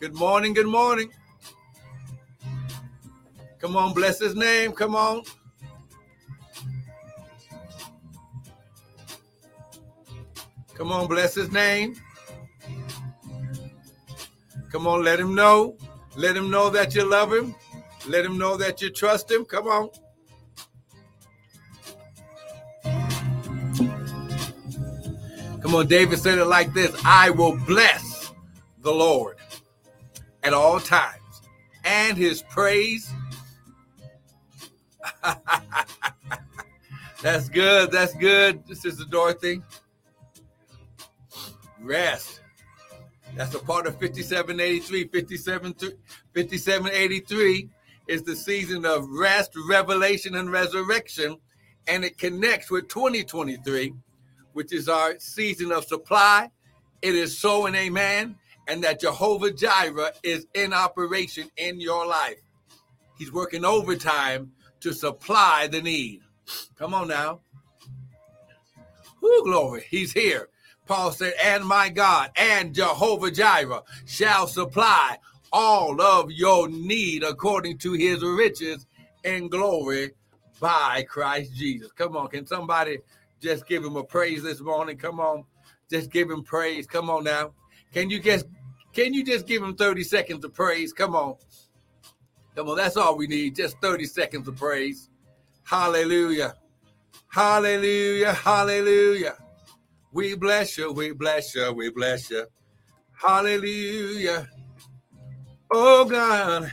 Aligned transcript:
Good 0.00 0.14
morning. 0.14 0.54
Good 0.54 0.68
morning. 0.68 1.10
Come 3.58 3.76
on, 3.76 3.92
bless 3.92 4.20
his 4.20 4.36
name. 4.36 4.70
Come 4.70 4.94
on. 4.94 5.22
Come 10.74 10.92
on, 10.92 11.08
bless 11.08 11.34
his 11.34 11.50
name. 11.50 11.96
Come 14.70 14.86
on, 14.86 15.02
let 15.02 15.18
him 15.18 15.34
know. 15.34 15.76
Let 16.16 16.36
him 16.36 16.48
know 16.48 16.70
that 16.70 16.94
you 16.94 17.02
love 17.02 17.32
him. 17.32 17.56
Let 18.06 18.24
him 18.24 18.38
know 18.38 18.56
that 18.56 18.80
you 18.80 18.90
trust 18.90 19.28
him. 19.28 19.44
Come 19.44 19.66
on. 19.66 19.90
Come 25.60 25.74
on, 25.74 25.88
David 25.88 26.20
said 26.20 26.38
it 26.38 26.44
like 26.44 26.72
this 26.72 26.94
I 27.04 27.30
will 27.30 27.58
bless 27.66 28.32
the 28.82 28.92
Lord 28.92 29.38
at 30.48 30.54
all 30.54 30.80
times, 30.80 31.42
and 31.84 32.16
his 32.16 32.42
praise. 32.42 33.12
That's 37.22 37.50
good. 37.50 37.90
That's 37.90 38.14
good. 38.14 38.66
This 38.66 38.86
is 38.86 38.96
the 38.96 39.04
Dorothy. 39.04 39.60
Rest. 41.82 42.40
That's 43.36 43.54
a 43.54 43.58
part 43.58 43.86
of 43.86 44.00
5783. 44.00 45.08
57, 45.08 45.74
5783 45.74 47.68
is 48.06 48.22
the 48.22 48.34
season 48.34 48.86
of 48.86 49.06
rest, 49.10 49.52
revelation, 49.68 50.36
and 50.36 50.50
resurrection. 50.50 51.36
And 51.88 52.06
it 52.06 52.16
connects 52.16 52.70
with 52.70 52.88
2023, 52.88 53.92
which 54.54 54.72
is 54.72 54.88
our 54.88 55.18
season 55.18 55.72
of 55.72 55.84
supply. 55.84 56.50
It 57.02 57.14
is 57.14 57.38
so 57.38 57.66
and 57.66 57.76
amen. 57.76 58.36
And 58.68 58.84
that 58.84 59.00
Jehovah 59.00 59.50
Jireh 59.50 60.12
is 60.22 60.46
in 60.54 60.72
operation 60.72 61.50
in 61.56 61.80
your 61.80 62.06
life. 62.06 62.38
He's 63.18 63.32
working 63.32 63.64
overtime 63.64 64.52
to 64.80 64.92
supply 64.92 65.66
the 65.66 65.82
need. 65.82 66.20
Come 66.76 66.94
on 66.94 67.08
now. 67.08 67.40
Who 69.20 69.44
glory. 69.44 69.84
He's 69.90 70.12
here. 70.12 70.48
Paul 70.86 71.12
said, 71.12 71.34
and 71.42 71.64
my 71.64 71.88
God 71.88 72.30
and 72.36 72.74
Jehovah 72.74 73.30
Jireh 73.30 73.82
shall 74.06 74.46
supply 74.46 75.18
all 75.52 76.00
of 76.00 76.30
your 76.30 76.68
need 76.68 77.22
according 77.22 77.78
to 77.78 77.92
his 77.92 78.22
riches 78.22 78.86
and 79.24 79.50
glory 79.50 80.12
by 80.60 81.04
Christ 81.08 81.54
Jesus. 81.54 81.92
Come 81.92 82.16
on, 82.16 82.28
can 82.28 82.46
somebody 82.46 82.98
just 83.40 83.66
give 83.66 83.84
him 83.84 83.96
a 83.96 84.04
praise 84.04 84.42
this 84.42 84.60
morning? 84.60 84.96
Come 84.96 85.20
on, 85.20 85.44
just 85.90 86.10
give 86.10 86.30
him 86.30 86.42
praise. 86.42 86.86
Come 86.86 87.10
on 87.10 87.24
now. 87.24 87.52
Can 87.92 88.10
you 88.10 88.18
just 88.20 88.46
can 88.98 89.14
you 89.14 89.22
just 89.22 89.46
give 89.46 89.62
him 89.62 89.76
30 89.76 90.02
seconds 90.02 90.44
of 90.44 90.52
praise? 90.52 90.92
Come 90.92 91.14
on. 91.14 91.36
Come 92.56 92.68
on, 92.68 92.76
that's 92.76 92.96
all 92.96 93.16
we 93.16 93.28
need. 93.28 93.54
Just 93.54 93.80
30 93.80 94.06
seconds 94.06 94.48
of 94.48 94.56
praise. 94.56 95.08
Hallelujah. 95.62 96.54
Hallelujah. 97.28 98.32
Hallelujah. 98.32 99.36
We 100.10 100.34
bless 100.34 100.76
you. 100.76 100.90
We 100.90 101.12
bless 101.12 101.54
you. 101.54 101.72
We 101.72 101.90
bless 101.90 102.28
you. 102.28 102.46
Hallelujah. 103.12 104.48
Oh 105.70 106.04
God, 106.04 106.72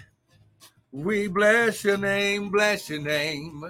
we 0.91 1.27
bless 1.27 1.83
your 1.83 1.97
name, 1.97 2.49
bless 2.49 2.89
your 2.89 3.01
name. 3.01 3.63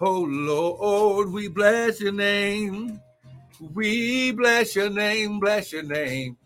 Oh 0.00 0.20
Lord, 0.20 1.32
we 1.32 1.48
bless 1.48 2.00
your 2.00 2.12
name. 2.12 3.00
We 3.74 4.30
bless 4.30 4.76
your 4.76 4.90
name, 4.90 5.40
bless 5.40 5.72
your 5.72 5.82
name. 5.82 6.36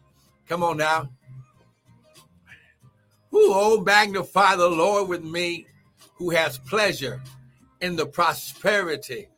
Come 0.48 0.62
on 0.62 0.76
now. 0.76 1.08
Who 3.30 3.52
oh 3.52 3.80
magnify 3.80 4.56
the 4.56 4.68
Lord 4.68 5.08
with 5.08 5.24
me, 5.24 5.66
who 6.14 6.30
has 6.30 6.58
pleasure 6.58 7.20
in 7.80 7.96
the 7.96 8.06
prosperity 8.06 9.28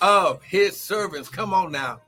of 0.00 0.42
his 0.42 0.78
servants. 0.78 1.28
Come 1.28 1.54
on 1.54 1.72
now. 1.72 2.00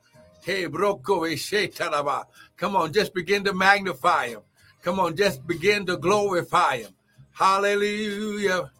Hey, 0.43 0.65
broko 0.65 1.25
eh, 1.27 2.23
Come 2.57 2.75
on, 2.75 2.93
just 2.93 3.13
begin 3.13 3.43
to 3.43 3.53
magnify 3.53 4.29
him. 4.29 4.41
Come 4.81 4.99
on, 4.99 5.15
just 5.15 5.45
begin 5.45 5.85
to 5.85 5.97
glorify 5.97 6.77
him. 6.77 6.91
Hallelujah. 7.31 8.71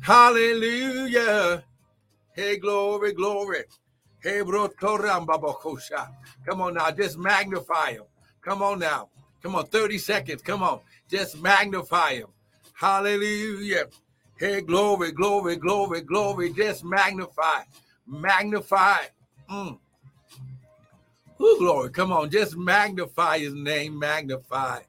Hallelujah. 0.00 1.64
Hey, 2.32 2.56
glory, 2.56 3.12
glory. 3.12 3.64
Hey, 4.22 4.40
brotorambabakosha. 4.40 6.08
Come 6.46 6.62
on 6.62 6.74
now, 6.74 6.90
just 6.90 7.18
magnify 7.18 7.92
him. 7.92 8.04
Come 8.42 8.62
on 8.62 8.78
now. 8.78 9.08
Come 9.42 9.56
on, 9.56 9.66
30 9.66 9.98
seconds. 9.98 10.42
Come 10.42 10.62
on, 10.62 10.80
just 11.08 11.40
magnify 11.40 12.14
him. 12.14 12.28
Hallelujah. 12.74 13.86
Hey, 14.38 14.62
glory, 14.62 15.12
glory, 15.12 15.56
glory, 15.56 16.00
glory. 16.00 16.52
Just 16.52 16.84
magnify. 16.84 17.62
Magnify. 18.06 18.98
Mm. 19.50 19.78
Ooh, 21.40 21.56
glory. 21.58 21.90
Come 21.90 22.12
on, 22.12 22.30
just 22.30 22.56
magnify 22.56 23.38
his 23.38 23.54
name. 23.54 23.98
Magnify. 23.98 24.80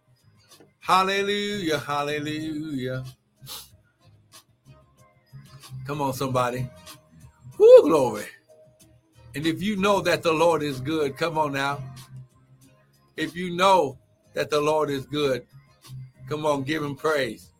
Hallelujah. 0.80 1.80
Hallelujah. 1.80 3.04
Come 5.86 6.02
on, 6.02 6.14
somebody. 6.14 6.68
Ooh, 7.60 7.82
glory. 7.84 8.26
And 9.36 9.46
if 9.46 9.62
you 9.62 9.76
know 9.76 10.02
that 10.02 10.24
the 10.24 10.32
Lord 10.32 10.64
is 10.64 10.82
good, 10.82 11.18
come 11.18 11.38
on 11.38 11.54
now. 11.54 11.80
If 13.18 13.36
you 13.36 13.56
know 13.56 13.98
that 14.34 14.50
the 14.50 14.60
Lord 14.60 14.90
is 14.90 15.06
good, 15.06 15.46
come 16.30 16.46
on, 16.46 16.64
give 16.64 16.84
him 16.84 16.96
praise. 16.96 17.52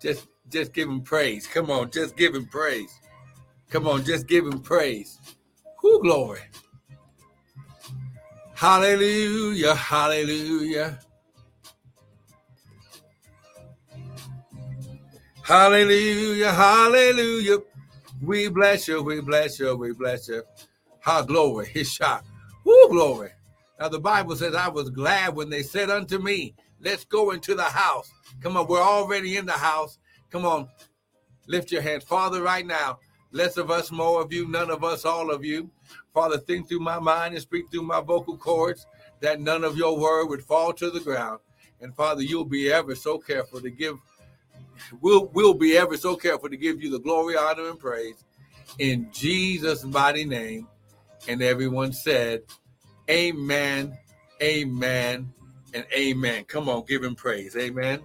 Just 0.00 0.26
just 0.48 0.72
give 0.72 0.88
him 0.88 1.02
praise. 1.02 1.46
Come 1.46 1.70
on, 1.70 1.90
just 1.90 2.16
give 2.16 2.34
him 2.34 2.46
praise. 2.46 2.92
Come 3.70 3.86
on, 3.86 4.04
just 4.04 4.26
give 4.26 4.44
him 4.44 4.60
praise. 4.60 5.18
Who 5.78 6.02
glory. 6.02 6.40
Hallelujah, 8.54 9.74
hallelujah. 9.74 10.98
Hallelujah, 15.42 16.52
hallelujah. 16.52 17.58
We 18.22 18.48
bless 18.48 18.86
you, 18.86 19.02
we 19.02 19.20
bless 19.20 19.58
you, 19.58 19.74
we 19.76 19.92
bless 19.92 20.28
you. 20.28 20.42
Ha 21.00 21.22
glory, 21.22 21.66
his 21.68 21.90
shot. 21.90 22.24
Woo 22.64 22.88
glory. 22.90 23.30
Now 23.80 23.88
the 23.88 23.98
Bible 23.98 24.36
says, 24.36 24.54
I 24.54 24.68
was 24.68 24.90
glad 24.90 25.34
when 25.34 25.48
they 25.48 25.62
said 25.62 25.90
unto 25.90 26.18
me, 26.18 26.54
Let's 26.82 27.04
go 27.04 27.32
into 27.32 27.54
the 27.54 27.62
house. 27.62 28.10
Come 28.40 28.56
on, 28.56 28.66
we're 28.66 28.80
already 28.80 29.36
in 29.36 29.44
the 29.44 29.52
house. 29.52 29.98
Come 30.30 30.46
on, 30.46 30.68
lift 31.46 31.70
your 31.70 31.82
hands. 31.82 32.04
Father, 32.04 32.42
right 32.42 32.66
now, 32.66 32.98
less 33.32 33.58
of 33.58 33.70
us, 33.70 33.90
more 33.90 34.22
of 34.22 34.32
you, 34.32 34.48
none 34.48 34.70
of 34.70 34.82
us, 34.82 35.04
all 35.04 35.30
of 35.30 35.44
you. 35.44 35.70
Father, 36.14 36.38
think 36.38 36.68
through 36.68 36.80
my 36.80 36.98
mind 36.98 37.34
and 37.34 37.42
speak 37.42 37.70
through 37.70 37.82
my 37.82 38.00
vocal 38.00 38.36
cords 38.36 38.86
that 39.20 39.40
none 39.40 39.62
of 39.62 39.76
your 39.76 39.98
word 39.98 40.26
would 40.26 40.42
fall 40.42 40.72
to 40.72 40.90
the 40.90 41.00
ground. 41.00 41.40
And 41.82 41.94
Father, 41.94 42.22
you'll 42.22 42.44
be 42.44 42.72
ever 42.72 42.94
so 42.94 43.18
careful 43.18 43.60
to 43.60 43.70
give, 43.70 43.96
we'll, 45.02 45.26
we'll 45.34 45.54
be 45.54 45.76
ever 45.76 45.96
so 45.96 46.16
careful 46.16 46.48
to 46.48 46.56
give 46.56 46.82
you 46.82 46.90
the 46.90 47.00
glory, 47.00 47.36
honor, 47.36 47.68
and 47.68 47.78
praise 47.78 48.24
in 48.78 49.08
Jesus' 49.12 49.84
mighty 49.84 50.24
name. 50.24 50.66
And 51.28 51.42
everyone 51.42 51.92
said, 51.92 52.42
Amen, 53.10 53.98
Amen, 54.40 55.32
and 55.74 55.84
Amen. 55.92 56.44
Come 56.44 56.68
on, 56.68 56.84
give 56.84 57.02
him 57.02 57.16
praise. 57.16 57.56
Amen. 57.56 58.00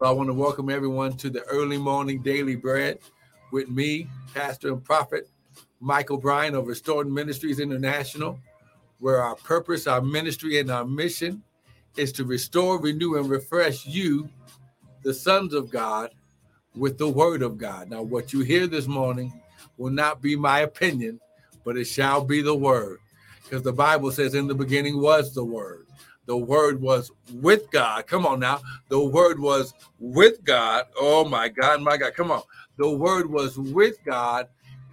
I 0.00 0.12
want 0.12 0.28
to 0.28 0.34
welcome 0.34 0.70
everyone 0.70 1.16
to 1.16 1.28
the 1.28 1.42
early 1.42 1.76
morning 1.76 2.22
daily 2.22 2.54
bread 2.54 3.00
with 3.50 3.68
me, 3.68 4.06
Pastor 4.32 4.68
and 4.68 4.84
Prophet 4.84 5.28
Michael 5.80 6.18
Bryan 6.18 6.54
of 6.54 6.68
Restored 6.68 7.10
Ministries 7.10 7.58
International, 7.58 8.38
where 9.00 9.20
our 9.20 9.34
purpose, 9.34 9.88
our 9.88 10.00
ministry, 10.00 10.60
and 10.60 10.70
our 10.70 10.84
mission 10.84 11.42
is 11.96 12.12
to 12.12 12.24
restore, 12.24 12.78
renew, 12.80 13.16
and 13.16 13.28
refresh 13.28 13.86
you, 13.86 14.28
the 15.02 15.14
sons 15.14 15.52
of 15.52 15.68
God, 15.68 16.10
with 16.76 16.96
the 16.96 17.08
word 17.08 17.42
of 17.42 17.58
God. 17.58 17.90
Now, 17.90 18.02
what 18.02 18.32
you 18.32 18.40
hear 18.40 18.68
this 18.68 18.86
morning 18.86 19.32
will 19.78 19.90
not 19.90 20.22
be 20.22 20.36
my 20.36 20.60
opinion, 20.60 21.18
but 21.64 21.76
it 21.76 21.86
shall 21.86 22.24
be 22.24 22.42
the 22.42 22.54
word. 22.54 22.98
Because 23.42 23.62
the 23.62 23.72
Bible 23.72 24.10
says, 24.10 24.34
in 24.34 24.46
the 24.46 24.54
beginning 24.54 25.00
was 25.00 25.34
the 25.34 25.44
word 25.44 25.84
the 26.26 26.36
word 26.36 26.80
was 26.80 27.10
with 27.32 27.70
God. 27.70 28.06
Come 28.06 28.26
on 28.26 28.40
now. 28.40 28.60
The 28.88 29.00
word 29.00 29.38
was 29.38 29.74
with 29.98 30.42
God. 30.44 30.86
Oh 30.98 31.24
my 31.24 31.48
God, 31.48 31.82
my 31.82 31.96
God. 31.96 32.14
Come 32.14 32.30
on. 32.30 32.42
The 32.76 32.90
word 32.90 33.30
was 33.30 33.58
with 33.58 34.02
God 34.04 34.48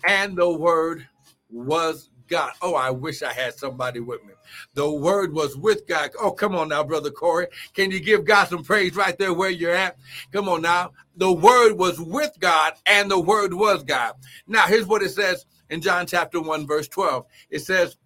and 0.05 0.35
the 0.37 0.49
word 0.49 1.07
was 1.49 2.09
God. 2.27 2.53
Oh, 2.61 2.75
I 2.75 2.89
wish 2.91 3.23
I 3.23 3.33
had 3.33 3.55
somebody 3.55 3.99
with 3.99 4.23
me. 4.23 4.33
The 4.73 4.89
word 4.89 5.33
was 5.33 5.57
with 5.57 5.87
God. 5.87 6.11
Oh, 6.19 6.31
come 6.31 6.55
on 6.55 6.69
now, 6.69 6.83
brother 6.83 7.11
Corey. 7.11 7.47
Can 7.73 7.91
you 7.91 7.99
give 7.99 8.25
God 8.25 8.47
some 8.47 8.63
praise 8.63 8.95
right 8.95 9.17
there 9.17 9.33
where 9.33 9.49
you're 9.49 9.75
at? 9.75 9.97
Come 10.31 10.47
on 10.47 10.61
now. 10.61 10.91
The 11.17 11.31
word 11.31 11.73
was 11.73 11.99
with 11.99 12.31
God 12.39 12.73
and 12.85 13.09
the 13.09 13.19
word 13.19 13.53
was 13.53 13.83
God. 13.83 14.13
Now, 14.47 14.65
here's 14.65 14.87
what 14.87 15.03
it 15.03 15.09
says 15.09 15.45
in 15.71 15.81
John 15.81 16.05
chapter 16.05 16.39
1, 16.39 16.67
verse 16.67 16.87
12. 16.89 17.25
It 17.49 17.59
says, 17.59 17.97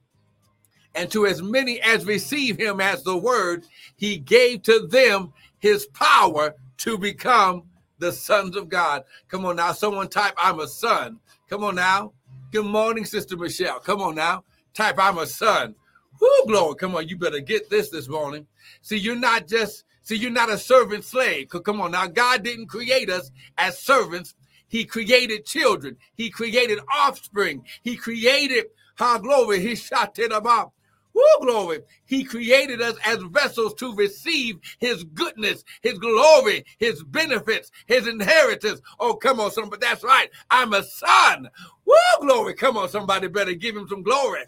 And 0.93 1.11
to 1.11 1.25
as 1.25 1.41
many 1.41 1.81
as 1.81 2.05
receive 2.05 2.57
him 2.57 2.79
as 2.79 3.03
the 3.03 3.17
word, 3.17 3.65
he 3.97 4.17
gave 4.17 4.61
to 4.63 4.87
them 4.87 5.33
his 5.57 5.87
power 5.87 6.53
to 6.77 6.97
become 6.97 7.63
the 7.97 8.11
sons 8.11 8.55
of 8.55 8.69
God. 8.69 9.03
Come 9.27 9.45
on 9.45 9.57
now, 9.57 9.73
someone 9.73 10.07
type, 10.07 10.35
I'm 10.37 10.59
a 10.59 10.67
son. 10.67 11.19
Come 11.49 11.63
on 11.63 11.75
now. 11.75 12.13
Good 12.51 12.65
morning, 12.65 13.03
Sister 13.03 13.35
Michelle. 13.35 13.79
Come 13.79 14.01
on 14.01 14.15
now. 14.15 14.43
Type, 14.73 14.95
I'm 14.99 15.17
a 15.17 15.25
son. 15.25 15.75
Whoo, 16.21 16.45
glory. 16.47 16.75
Come 16.75 16.95
on, 16.95 17.07
you 17.07 17.17
better 17.17 17.39
get 17.39 17.69
this 17.69 17.89
this 17.89 18.07
morning. 18.07 18.45
See, 18.81 18.97
you're 18.97 19.15
not 19.15 19.47
just, 19.47 19.85
see, 20.03 20.15
you're 20.15 20.31
not 20.31 20.51
a 20.51 20.57
servant 20.57 21.03
slave. 21.03 21.49
Come 21.49 21.81
on 21.81 21.91
now. 21.91 22.07
God 22.07 22.43
didn't 22.43 22.67
create 22.67 23.09
us 23.09 23.31
as 23.57 23.79
servants. 23.79 24.35
He 24.67 24.85
created 24.85 25.45
children. 25.45 25.97
He 26.15 26.29
created 26.29 26.79
offspring. 26.93 27.65
He 27.83 27.95
created, 27.95 28.65
how 28.95 29.17
glory, 29.19 29.59
he 29.59 29.75
shot 29.75 30.17
it 30.19 30.31
about. 30.31 30.71
Woo, 31.13 31.23
glory. 31.41 31.79
He 32.05 32.25
created 32.25 32.81
us 32.81 32.97
as 33.05 33.19
vessels 33.29 33.73
to 33.75 33.95
receive 33.95 34.59
his 34.79 35.05
goodness, 35.05 35.63
his 35.81 35.97
glory, 35.97 36.65
his 36.77 37.01
benefits, 37.03 37.71
his 37.85 38.05
inheritance. 38.05 38.81
Oh, 38.99 39.13
come 39.13 39.39
on, 39.39 39.51
somebody. 39.51 39.79
That's 39.79 40.03
right. 40.03 40.29
I'm 40.51 40.73
a 40.73 40.83
son. 40.83 41.49
Woo, 41.85 41.95
glory. 42.19 42.53
Come 42.53 42.75
on, 42.75 42.89
somebody 42.89 43.29
better 43.29 43.53
give 43.53 43.77
him 43.77 43.87
some 43.87 44.03
glory. 44.03 44.43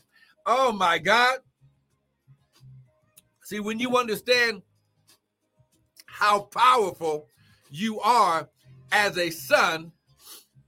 Oh, 0.46 0.74
my 0.74 0.98
God. 0.98 1.40
See, 3.44 3.62
when 3.62 3.80
you 3.80 3.96
understand 3.96 4.62
how 6.06 6.42
powerful 6.42 7.28
you 7.70 8.02
are 8.02 8.50
as 8.92 9.18
a 9.18 9.30
son, 9.30 9.94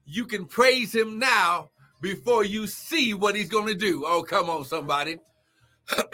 you 0.09 0.25
can 0.25 0.45
praise 0.45 0.93
him 0.93 1.19
now 1.19 1.69
before 2.01 2.43
you 2.43 2.65
see 2.65 3.13
what 3.13 3.35
he's 3.35 3.49
going 3.49 3.67
to 3.67 3.75
do. 3.75 4.03
Oh, 4.05 4.23
come 4.23 4.49
on, 4.49 4.65
somebody. 4.65 5.17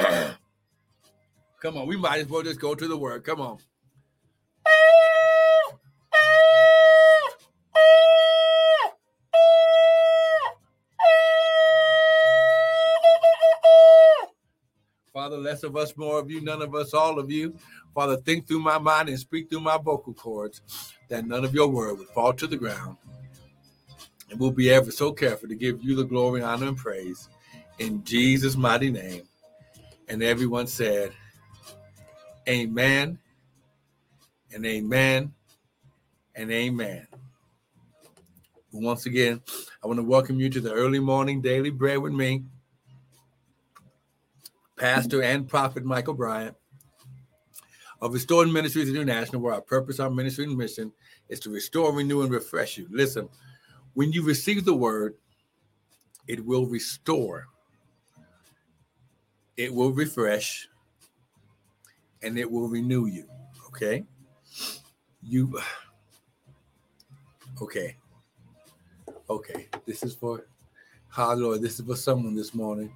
come 1.61 1.77
on, 1.77 1.87
we 1.87 1.95
might 1.95 2.19
as 2.19 2.27
well 2.27 2.43
just 2.43 2.59
go 2.59 2.75
to 2.75 2.87
the 2.87 2.97
word. 2.97 3.23
Come 3.23 3.39
on. 3.39 3.57
Father, 15.13 15.37
less 15.37 15.63
of 15.63 15.77
us, 15.77 15.95
more 15.95 16.19
of 16.19 16.29
you, 16.29 16.41
none 16.41 16.61
of 16.61 16.75
us, 16.75 16.93
all 16.93 17.17
of 17.17 17.31
you. 17.31 17.55
Father, 17.93 18.17
think 18.17 18.45
through 18.45 18.59
my 18.59 18.77
mind 18.77 19.07
and 19.07 19.17
speak 19.17 19.49
through 19.49 19.61
my 19.61 19.77
vocal 19.77 20.13
cords 20.13 20.61
that 21.07 21.25
none 21.25 21.45
of 21.45 21.53
your 21.53 21.69
word 21.69 21.97
would 21.97 22.09
fall 22.09 22.33
to 22.33 22.45
the 22.45 22.57
ground. 22.57 22.97
And 24.29 24.39
we'll 24.39 24.51
be 24.51 24.71
ever 24.71 24.91
so 24.91 25.11
careful 25.11 25.49
to 25.49 25.55
give 25.55 25.83
you 25.83 25.95
the 25.95 26.03
glory, 26.03 26.41
honor, 26.41 26.67
and 26.67 26.77
praise 26.77 27.29
in 27.79 28.03
Jesus' 28.03 28.55
mighty 28.55 28.91
name. 28.91 29.23
And 30.07 30.23
everyone 30.23 30.67
said, 30.67 31.11
Amen 32.47 33.17
and 34.53 34.65
amen 34.65 35.33
and 36.35 36.51
amen. 36.51 37.07
Once 38.71 39.05
again, 39.05 39.41
I 39.83 39.87
want 39.87 39.99
to 39.99 40.03
welcome 40.03 40.39
you 40.39 40.49
to 40.49 40.59
the 40.59 40.73
early 40.73 40.99
morning 40.99 41.41
daily 41.41 41.69
bread 41.69 41.99
with 41.99 42.13
me, 42.13 42.43
Pastor 44.77 45.23
and 45.23 45.47
Prophet 45.47 45.85
Michael 45.85 46.13
Bryant 46.13 46.55
of 48.01 48.13
Restoring 48.13 48.51
Ministries 48.51 48.89
International, 48.89 49.41
where 49.41 49.53
our 49.53 49.61
purpose, 49.61 49.99
our 49.99 50.09
ministry, 50.09 50.43
and 50.43 50.57
mission 50.57 50.91
is 51.29 51.39
to 51.41 51.49
restore, 51.49 51.93
renew, 51.93 52.21
and 52.21 52.31
refresh 52.31 52.77
you. 52.77 52.87
Listen, 52.91 53.29
when 53.95 54.11
you 54.11 54.21
receive 54.21 54.63
the 54.63 54.75
word, 54.75 55.15
it 56.27 56.45
will 56.45 56.67
restore 56.67 57.47
it 59.57 59.73
will 59.73 59.91
refresh 59.91 60.67
and 62.21 62.37
it 62.37 62.49
will 62.49 62.67
renew 62.67 63.05
you. 63.05 63.25
Okay. 63.67 64.03
You, 65.23 65.59
okay. 67.61 67.95
Okay. 69.29 69.67
This 69.85 70.03
is 70.03 70.13
for, 70.13 70.45
how 71.09 71.33
Lord, 71.33 71.61
this 71.61 71.79
is 71.79 71.85
for 71.85 71.95
someone 71.95 72.35
this 72.35 72.53
morning. 72.53 72.91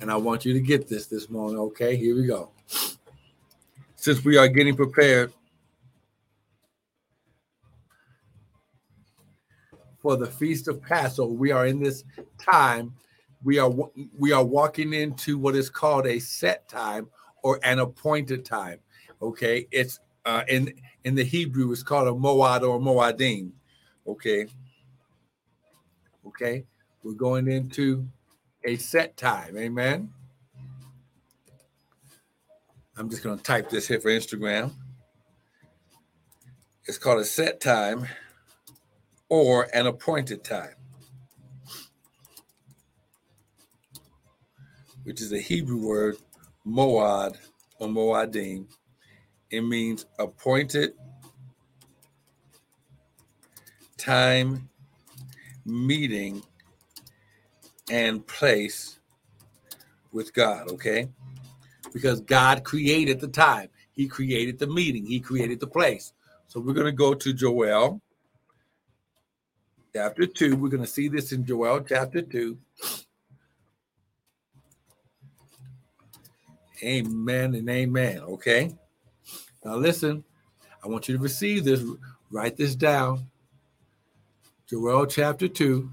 And 0.00 0.10
I 0.10 0.16
want 0.16 0.44
you 0.44 0.52
to 0.52 0.60
get 0.60 0.88
this 0.88 1.06
this 1.06 1.28
morning. 1.28 1.58
Okay. 1.58 1.96
Here 1.96 2.14
we 2.14 2.26
go. 2.26 2.50
Since 3.96 4.24
we 4.24 4.36
are 4.36 4.46
getting 4.46 4.76
prepared 4.76 5.32
for 9.98 10.16
the 10.16 10.26
feast 10.26 10.68
of 10.68 10.80
Passover, 10.80 11.32
we 11.32 11.50
are 11.50 11.66
in 11.66 11.80
this 11.80 12.04
time 12.38 12.94
we 13.42 13.58
are 13.58 13.70
we 14.16 14.32
are 14.32 14.44
walking 14.44 14.92
into 14.92 15.38
what 15.38 15.54
is 15.54 15.70
called 15.70 16.06
a 16.06 16.18
set 16.18 16.68
time 16.68 17.08
or 17.42 17.60
an 17.62 17.78
appointed 17.78 18.44
time. 18.44 18.78
Okay, 19.22 19.66
it's 19.70 20.00
uh, 20.24 20.42
in 20.48 20.72
in 21.04 21.14
the 21.14 21.24
Hebrew 21.24 21.72
it's 21.72 21.82
called 21.82 22.08
a 22.08 22.12
moad 22.12 22.62
or 22.62 22.80
moadim. 22.80 23.52
Okay, 24.06 24.46
okay, 26.26 26.64
we're 27.02 27.12
going 27.12 27.48
into 27.48 28.08
a 28.64 28.76
set 28.76 29.16
time. 29.16 29.56
Amen. 29.56 30.12
I'm 32.96 33.08
just 33.08 33.22
going 33.22 33.36
to 33.36 33.44
type 33.44 33.70
this 33.70 33.86
here 33.86 34.00
for 34.00 34.08
Instagram. 34.08 34.72
It's 36.86 36.98
called 36.98 37.20
a 37.20 37.24
set 37.24 37.60
time 37.60 38.08
or 39.28 39.68
an 39.74 39.86
appointed 39.86 40.44
time. 40.44 40.74
which 45.08 45.22
is 45.22 45.32
a 45.32 45.38
Hebrew 45.38 45.78
word, 45.78 46.18
moad 46.66 47.38
or 47.78 47.88
moadim. 47.88 48.66
It 49.50 49.62
means 49.62 50.04
appointed 50.18 50.92
time, 53.96 54.68
meeting, 55.64 56.42
and 57.90 58.26
place 58.26 59.00
with 60.12 60.34
God, 60.34 60.70
okay? 60.72 61.08
Because 61.94 62.20
God 62.20 62.62
created 62.62 63.18
the 63.18 63.28
time, 63.28 63.68
He 63.92 64.06
created 64.06 64.58
the 64.58 64.66
meeting, 64.66 65.06
He 65.06 65.20
created 65.20 65.58
the 65.58 65.66
place. 65.66 66.12
So 66.48 66.60
we're 66.60 66.74
going 66.74 66.84
to 66.84 66.92
go 66.92 67.14
to 67.14 67.32
Joel 67.32 68.02
chapter 69.92 70.26
2. 70.26 70.56
We're 70.56 70.68
going 70.68 70.82
to 70.82 70.88
see 70.88 71.08
this 71.08 71.32
in 71.32 71.44
Joel 71.44 71.80
chapter 71.80 72.22
2. 72.22 72.58
Amen 76.82 77.54
and 77.54 77.68
amen. 77.68 78.20
Okay. 78.20 78.72
Now 79.64 79.76
listen, 79.76 80.24
I 80.84 80.88
want 80.88 81.08
you 81.08 81.16
to 81.16 81.22
receive 81.22 81.64
this. 81.64 81.82
Write 82.30 82.56
this 82.56 82.74
down. 82.74 83.26
Joel 84.68 85.06
chapter 85.06 85.48
2. 85.48 85.90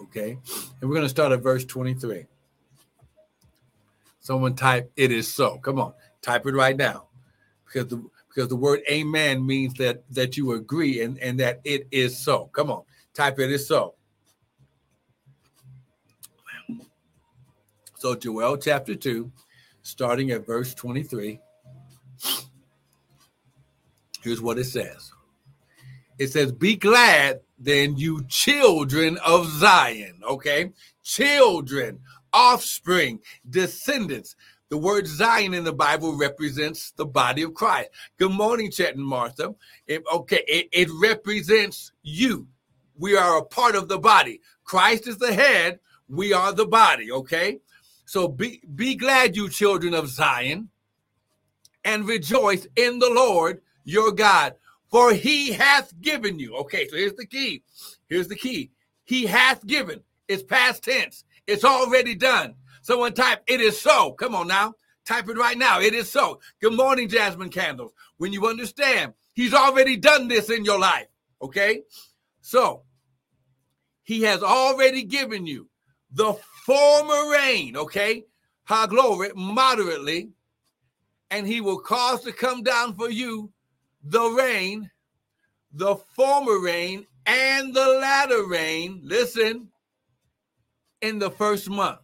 Okay. 0.00 0.38
And 0.80 0.90
we're 0.90 0.96
going 0.96 1.02
to 1.02 1.08
start 1.08 1.32
at 1.32 1.42
verse 1.42 1.64
23. 1.64 2.26
Someone 4.18 4.54
type, 4.54 4.92
it 4.96 5.10
is 5.12 5.26
so. 5.26 5.58
Come 5.58 5.80
on, 5.80 5.94
type 6.20 6.46
it 6.46 6.54
right 6.54 6.76
now. 6.76 7.06
Because 7.64 7.88
the 7.88 8.04
because 8.30 8.48
the 8.48 8.56
word 8.56 8.80
amen 8.90 9.44
means 9.44 9.74
that 9.74 10.02
that 10.10 10.36
you 10.36 10.52
agree 10.52 11.02
and, 11.02 11.18
and 11.18 11.38
that 11.40 11.60
it 11.64 11.86
is 11.90 12.18
so. 12.18 12.46
Come 12.46 12.70
on, 12.70 12.82
type 13.12 13.38
it 13.38 13.50
is 13.50 13.66
so. 13.66 13.94
So, 17.96 18.14
Joel 18.14 18.56
chapter 18.56 18.94
2, 18.94 19.30
starting 19.82 20.30
at 20.30 20.46
verse 20.46 20.72
23, 20.72 21.38
here's 24.22 24.40
what 24.40 24.58
it 24.58 24.64
says 24.64 25.12
it 26.18 26.30
says, 26.30 26.52
Be 26.52 26.76
glad 26.76 27.40
then, 27.58 27.96
you 27.96 28.24
children 28.28 29.18
of 29.18 29.46
Zion. 29.48 30.20
Okay, 30.26 30.72
children, 31.02 31.98
offspring, 32.32 33.20
descendants. 33.48 34.36
The 34.70 34.78
word 34.78 35.08
Zion 35.08 35.52
in 35.52 35.64
the 35.64 35.72
Bible 35.72 36.16
represents 36.16 36.92
the 36.92 37.04
body 37.04 37.42
of 37.42 37.54
Christ. 37.54 37.90
Good 38.18 38.30
morning, 38.30 38.70
Chet 38.70 38.94
and 38.94 39.04
Martha. 39.04 39.56
It, 39.88 40.04
okay, 40.12 40.44
it, 40.46 40.68
it 40.72 40.88
represents 41.02 41.90
you. 42.02 42.46
We 42.96 43.16
are 43.16 43.38
a 43.38 43.44
part 43.44 43.74
of 43.74 43.88
the 43.88 43.98
body. 43.98 44.40
Christ 44.62 45.08
is 45.08 45.18
the 45.18 45.34
head. 45.34 45.80
We 46.08 46.32
are 46.32 46.52
the 46.52 46.66
body. 46.66 47.10
Okay. 47.10 47.58
So 48.04 48.28
be, 48.28 48.62
be 48.76 48.94
glad, 48.94 49.34
you 49.34 49.48
children 49.48 49.92
of 49.92 50.08
Zion, 50.08 50.68
and 51.84 52.06
rejoice 52.06 52.68
in 52.76 53.00
the 53.00 53.10
Lord 53.10 53.62
your 53.84 54.12
God, 54.12 54.54
for 54.88 55.12
he 55.12 55.52
hath 55.52 56.00
given 56.00 56.38
you. 56.38 56.54
Okay, 56.58 56.86
so 56.86 56.96
here's 56.96 57.14
the 57.14 57.26
key. 57.26 57.64
Here's 58.08 58.28
the 58.28 58.36
key. 58.36 58.70
He 59.04 59.26
hath 59.26 59.66
given. 59.66 60.00
It's 60.28 60.44
past 60.44 60.84
tense. 60.84 61.24
It's 61.48 61.64
already 61.64 62.14
done. 62.14 62.54
Someone 62.82 63.14
type, 63.14 63.42
it 63.46 63.60
is 63.60 63.80
so. 63.80 64.12
Come 64.12 64.34
on 64.34 64.48
now. 64.48 64.74
Type 65.06 65.28
it 65.28 65.36
right 65.36 65.58
now. 65.58 65.80
It 65.80 65.94
is 65.94 66.10
so. 66.10 66.40
Good 66.60 66.74
morning, 66.74 67.08
Jasmine 67.08 67.50
Candles. 67.50 67.92
When 68.18 68.32
you 68.32 68.46
understand, 68.46 69.14
he's 69.34 69.54
already 69.54 69.96
done 69.96 70.28
this 70.28 70.50
in 70.50 70.64
your 70.64 70.78
life. 70.78 71.06
Okay? 71.42 71.82
So 72.40 72.82
he 74.02 74.22
has 74.22 74.42
already 74.42 75.04
given 75.04 75.46
you 75.46 75.68
the 76.12 76.32
former 76.64 77.30
rain, 77.30 77.76
okay? 77.76 78.24
High 78.64 78.86
glory, 78.86 79.30
moderately, 79.34 80.30
and 81.30 81.46
he 81.46 81.60
will 81.60 81.78
cause 81.78 82.22
to 82.24 82.32
come 82.32 82.62
down 82.62 82.94
for 82.94 83.10
you 83.10 83.52
the 84.02 84.28
rain, 84.30 84.90
the 85.72 85.96
former 86.16 86.60
rain, 86.60 87.06
and 87.26 87.74
the 87.74 87.86
latter 88.00 88.44
rain. 88.46 89.00
Listen, 89.04 89.68
in 91.02 91.18
the 91.18 91.30
first 91.30 91.68
month. 91.70 92.00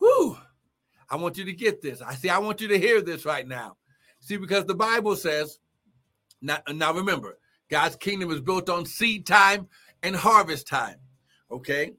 Whew. 0.00 0.36
I 1.08 1.16
want 1.16 1.38
you 1.38 1.44
to 1.44 1.52
get 1.52 1.80
this. 1.80 2.02
I 2.02 2.14
see, 2.14 2.28
I 2.28 2.38
want 2.38 2.60
you 2.60 2.68
to 2.68 2.78
hear 2.78 3.00
this 3.00 3.24
right 3.24 3.46
now. 3.46 3.76
See, 4.20 4.36
because 4.36 4.64
the 4.64 4.74
Bible 4.74 5.16
says, 5.16 5.58
now, 6.42 6.58
now 6.68 6.92
remember, 6.92 7.38
God's 7.70 7.96
kingdom 7.96 8.30
is 8.30 8.40
built 8.40 8.68
on 8.68 8.84
seed 8.84 9.26
time 9.26 9.68
and 10.02 10.16
harvest 10.16 10.66
time. 10.66 10.96
Okay. 11.50 11.92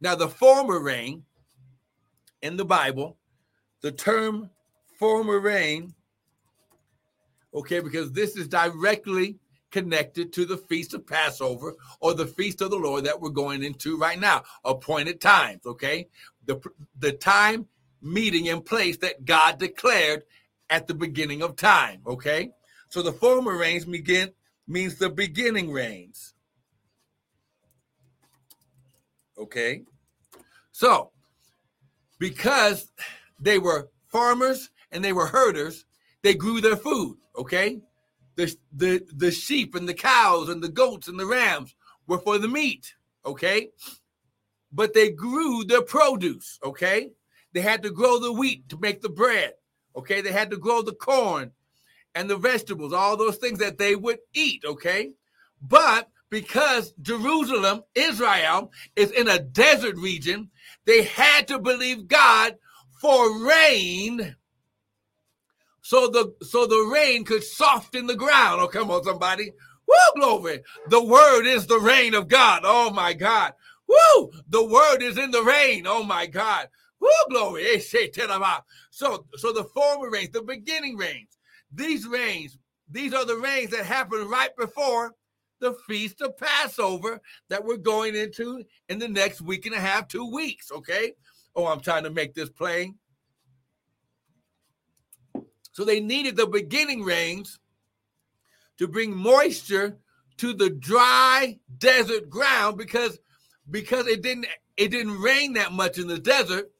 Now, 0.00 0.14
the 0.14 0.28
former 0.28 0.80
rain 0.80 1.22
in 2.42 2.56
the 2.56 2.64
Bible, 2.64 3.16
the 3.82 3.92
term 3.92 4.50
former 4.98 5.38
rain, 5.38 5.94
okay, 7.54 7.80
because 7.80 8.12
this 8.12 8.36
is 8.36 8.48
directly 8.48 9.38
connected 9.72 10.32
to 10.34 10.44
the 10.44 10.56
feast 10.56 10.94
of 10.94 11.06
Passover 11.06 11.74
or 12.00 12.14
the 12.14 12.26
feast 12.26 12.60
of 12.60 12.70
the 12.70 12.76
Lord 12.76 13.04
that 13.04 13.20
we're 13.20 13.30
going 13.30 13.64
into 13.64 13.96
right 13.96 14.20
now, 14.20 14.42
appointed 14.64 15.20
times, 15.20 15.66
okay? 15.66 16.08
The, 16.46 16.60
the 16.98 17.12
time, 17.12 17.66
meeting, 18.00 18.48
and 18.48 18.64
place 18.64 18.98
that 18.98 19.24
God 19.24 19.58
declared 19.58 20.22
at 20.70 20.86
the 20.86 20.94
beginning 20.94 21.42
of 21.42 21.56
time, 21.56 22.02
okay? 22.06 22.50
So 22.88 23.02
the 23.02 23.12
former 23.12 23.56
rains 23.56 23.84
begin 23.84 24.32
means 24.68 24.96
the 24.96 25.10
beginning 25.10 25.72
rains. 25.72 26.34
Okay? 29.38 29.82
So, 30.72 31.10
because 32.18 32.90
they 33.40 33.58
were 33.58 33.90
farmers 34.08 34.70
and 34.90 35.04
they 35.04 35.12
were 35.12 35.26
herders, 35.26 35.84
they 36.22 36.34
grew 36.34 36.60
their 36.60 36.76
food, 36.76 37.16
okay? 37.36 37.80
The, 38.36 38.54
the, 38.72 39.06
the 39.14 39.30
sheep 39.30 39.74
and 39.74 39.88
the 39.88 39.94
cows 39.94 40.48
and 40.48 40.62
the 40.62 40.68
goats 40.68 41.08
and 41.08 41.18
the 41.18 41.26
rams 41.26 41.74
were 42.06 42.18
for 42.18 42.38
the 42.38 42.48
meat, 42.48 42.94
okay? 43.26 43.70
But 44.72 44.94
they 44.94 45.10
grew 45.10 45.64
their 45.64 45.82
produce, 45.82 46.58
okay? 46.64 47.10
They 47.52 47.60
had 47.60 47.82
to 47.82 47.90
grow 47.90 48.18
the 48.18 48.32
wheat 48.32 48.68
to 48.70 48.78
make 48.78 49.02
the 49.02 49.10
bread, 49.10 49.52
okay? 49.94 50.22
They 50.22 50.32
had 50.32 50.50
to 50.50 50.56
grow 50.56 50.82
the 50.82 50.94
corn 50.94 51.52
and 52.14 52.28
the 52.28 52.36
vegetables, 52.36 52.92
all 52.92 53.16
those 53.16 53.36
things 53.36 53.58
that 53.58 53.78
they 53.78 53.96
would 53.96 54.18
eat, 54.34 54.64
okay? 54.64 55.12
But 55.60 56.08
because 56.30 56.94
Jerusalem, 57.02 57.82
Israel, 57.94 58.72
is 58.96 59.10
in 59.10 59.28
a 59.28 59.38
desert 59.38 59.96
region, 59.96 60.50
they 60.86 61.02
had 61.02 61.46
to 61.48 61.58
believe 61.58 62.08
God 62.08 62.56
for 63.00 63.46
rain 63.46 64.36
so 65.92 66.08
the 66.08 66.34
so 66.42 66.64
the 66.64 66.90
rain 66.90 67.22
could 67.22 67.44
soften 67.44 68.06
the 68.06 68.16
ground. 68.16 68.62
Oh, 68.62 68.66
come 68.66 68.90
on, 68.90 69.04
somebody. 69.04 69.52
Woo, 69.86 70.20
glory. 70.20 70.62
The 70.88 71.04
word 71.04 71.44
is 71.44 71.66
the 71.66 71.80
rain 71.80 72.14
of 72.14 72.28
God. 72.28 72.62
Oh 72.64 72.90
my 72.90 73.12
God. 73.12 73.52
Woo! 73.86 74.30
The 74.48 74.64
word 74.64 75.02
is 75.02 75.18
in 75.18 75.30
the 75.32 75.42
rain. 75.42 75.86
Oh 75.86 76.02
my 76.02 76.24
God. 76.24 76.68
Woo, 76.98 77.10
glory. 77.28 77.66
Eh, 77.74 77.78
so 77.78 79.26
so 79.36 79.52
the 79.52 79.64
former 79.64 80.08
rains, 80.08 80.30
the 80.30 80.40
beginning 80.40 80.96
rains, 80.96 81.36
these 81.70 82.06
rains, 82.06 82.56
these 82.90 83.12
are 83.12 83.26
the 83.26 83.36
rains 83.36 83.68
that 83.72 83.84
happened 83.84 84.30
right 84.30 84.56
before 84.56 85.12
the 85.60 85.74
feast 85.86 86.22
of 86.22 86.38
Passover 86.38 87.20
that 87.50 87.62
we're 87.62 87.76
going 87.76 88.16
into 88.16 88.64
in 88.88 88.98
the 88.98 89.08
next 89.08 89.42
week 89.42 89.66
and 89.66 89.74
a 89.74 89.80
half, 89.80 90.08
two 90.08 90.32
weeks. 90.32 90.72
Okay. 90.72 91.12
Oh, 91.54 91.66
I'm 91.66 91.80
trying 91.80 92.04
to 92.04 92.10
make 92.10 92.32
this 92.32 92.48
plain. 92.48 92.94
So 95.72 95.84
they 95.84 96.00
needed 96.00 96.36
the 96.36 96.46
beginning 96.46 97.02
rains 97.02 97.58
to 98.78 98.86
bring 98.86 99.16
moisture 99.16 99.98
to 100.38 100.52
the 100.52 100.70
dry 100.70 101.58
desert 101.78 102.30
ground 102.30 102.78
because 102.78 103.18
because 103.70 104.06
it 104.06 104.22
didn't 104.22 104.46
it 104.76 104.90
didn't 104.90 105.20
rain 105.20 105.54
that 105.54 105.72
much 105.72 105.98
in 105.98 106.08
the 106.08 106.18
desert. 106.18 106.70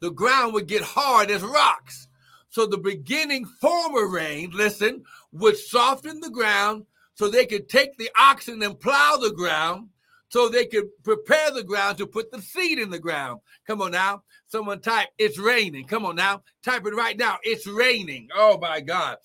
The 0.00 0.10
ground 0.10 0.54
would 0.54 0.66
get 0.66 0.82
hard 0.82 1.30
as 1.30 1.42
rocks. 1.42 2.08
So 2.50 2.66
the 2.66 2.78
beginning 2.78 3.46
former 3.46 4.06
rain 4.06 4.50
listen 4.52 5.04
would 5.32 5.56
soften 5.56 6.20
the 6.20 6.30
ground 6.30 6.86
so 7.14 7.28
they 7.28 7.46
could 7.46 7.68
take 7.68 7.96
the 7.96 8.10
oxen 8.18 8.62
and 8.62 8.78
plow 8.78 9.16
the 9.16 9.32
ground 9.32 9.88
so 10.34 10.48
they 10.48 10.66
could 10.66 10.88
prepare 11.04 11.52
the 11.52 11.62
ground 11.62 11.96
to 11.96 12.08
put 12.08 12.32
the 12.32 12.42
seed 12.42 12.80
in 12.80 12.90
the 12.90 12.98
ground. 12.98 13.38
Come 13.68 13.80
on 13.80 13.92
now. 13.92 14.24
Someone 14.48 14.80
type, 14.80 15.06
it's 15.16 15.38
raining. 15.38 15.86
Come 15.86 16.04
on 16.04 16.16
now. 16.16 16.42
Type 16.64 16.84
it 16.86 16.94
right 16.96 17.16
now. 17.16 17.38
It's 17.44 17.68
raining. 17.68 18.26
Oh 18.34 18.58
my 18.58 18.80
God. 18.80 19.18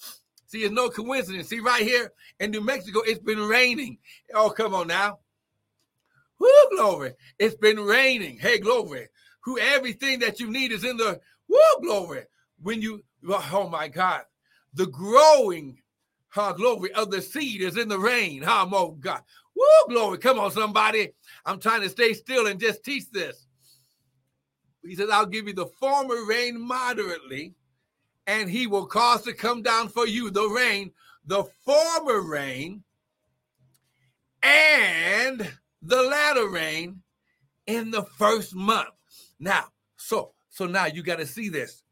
See, 0.45 0.59
it's 0.59 0.71
no 0.71 0.87
coincidence. 0.87 1.47
See, 1.47 1.61
right 1.61 1.81
here 1.81 2.13
in 2.39 2.51
New 2.51 2.61
Mexico, 2.61 2.99
it's 3.03 3.17
been 3.17 3.39
raining. 3.39 3.97
Oh, 4.35 4.51
come 4.51 4.75
on 4.75 4.85
now. 4.85 5.17
Woo, 6.37 6.47
glory. 6.77 7.15
It's 7.39 7.55
been 7.55 7.79
raining. 7.79 8.37
Hey, 8.37 8.59
glory. 8.59 9.07
Who 9.45 9.57
everything 9.57 10.19
that 10.19 10.39
you 10.39 10.51
need 10.51 10.71
is 10.71 10.83
in 10.83 10.97
the 10.97 11.19
woo, 11.47 11.81
glory. 11.81 12.25
When 12.61 12.83
you, 12.83 13.03
oh 13.27 13.67
my 13.67 13.87
God, 13.87 14.25
the 14.75 14.85
growing 14.85 15.79
huh, 16.27 16.53
glory 16.53 16.93
of 16.93 17.09
the 17.09 17.23
seed 17.23 17.61
is 17.61 17.77
in 17.77 17.87
the 17.87 17.97
rain. 17.97 18.43
Huh, 18.43 18.67
oh 18.71 18.91
God. 18.91 19.23
Woo, 19.59 19.93
glory. 19.93 20.17
Come 20.19 20.39
on, 20.39 20.51
somebody. 20.51 21.11
I'm 21.45 21.59
trying 21.59 21.81
to 21.81 21.89
stay 21.89 22.13
still 22.13 22.47
and 22.47 22.59
just 22.59 22.83
teach 22.83 23.11
this. 23.11 23.45
He 24.83 24.95
says, 24.95 25.09
I'll 25.09 25.25
give 25.25 25.47
you 25.47 25.53
the 25.53 25.65
former 25.65 26.23
rain 26.25 26.59
moderately, 26.59 27.55
and 28.25 28.49
he 28.49 28.67
will 28.67 28.85
cause 28.85 29.23
to 29.23 29.33
come 29.33 29.61
down 29.61 29.89
for 29.89 30.07
you 30.07 30.31
the 30.31 30.47
rain, 30.47 30.91
the 31.25 31.43
former 31.65 32.21
rain, 32.21 32.83
and 34.41 35.51
the 35.81 36.03
latter 36.03 36.47
rain 36.47 37.01
in 37.67 37.91
the 37.91 38.03
first 38.03 38.55
month. 38.55 38.89
Now, 39.39 39.65
so 39.97 40.31
so 40.49 40.65
now 40.65 40.85
you 40.85 41.03
got 41.03 41.19
to 41.19 41.25
see 41.25 41.49
this. 41.49 41.83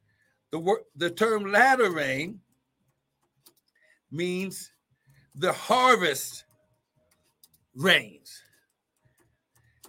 The 0.51 0.59
word 0.59 0.79
the 0.95 1.09
term 1.09 1.51
latter 1.51 1.91
rain 1.91 2.39
means 4.09 4.71
the 5.35 5.51
harvest 5.51 6.45
rains. 7.77 8.41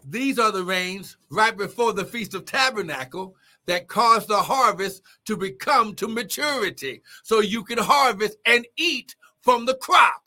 These 0.04 0.38
are 0.38 0.52
the 0.52 0.62
rains 0.62 1.16
right 1.30 1.56
before 1.56 1.92
the 1.92 2.04
Feast 2.04 2.34
of 2.34 2.44
Tabernacle 2.44 3.34
that 3.66 3.88
cause 3.88 4.26
the 4.26 4.36
harvest 4.36 5.02
to 5.26 5.36
become 5.36 5.94
to 5.96 6.08
maturity 6.08 7.02
so 7.22 7.40
you 7.40 7.62
can 7.62 7.78
harvest 7.78 8.36
and 8.46 8.66
eat 8.76 9.14
from 9.42 9.66
the 9.66 9.74
crop. 9.74 10.22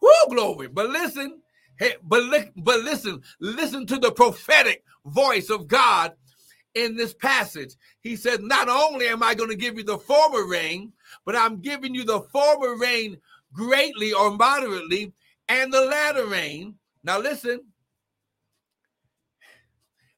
Woo, 0.00 0.10
glory. 0.28 0.68
But 0.68 0.90
listen, 0.90 1.40
hey, 1.78 1.94
but, 2.02 2.22
li- 2.24 2.52
but 2.56 2.80
listen, 2.80 3.22
listen 3.40 3.86
to 3.86 3.98
the 3.98 4.12
prophetic 4.12 4.84
voice 5.06 5.50
of 5.50 5.66
God 5.66 6.12
in 6.74 6.96
this 6.96 7.14
passage. 7.14 7.74
He 8.00 8.16
said, 8.16 8.42
Not 8.42 8.68
only 8.68 9.08
am 9.08 9.22
I 9.22 9.34
going 9.34 9.50
to 9.50 9.56
give 9.56 9.76
you 9.76 9.84
the 9.84 9.98
former 9.98 10.46
rain, 10.46 10.92
but 11.24 11.36
I'm 11.36 11.60
giving 11.60 11.94
you 11.94 12.04
the 12.04 12.20
former 12.20 12.76
rain 12.76 13.18
greatly 13.52 14.12
or 14.12 14.30
moderately, 14.32 15.12
and 15.48 15.72
the 15.72 15.82
latter 15.82 16.26
rain. 16.26 16.76
Now, 17.04 17.18
listen, 17.18 17.60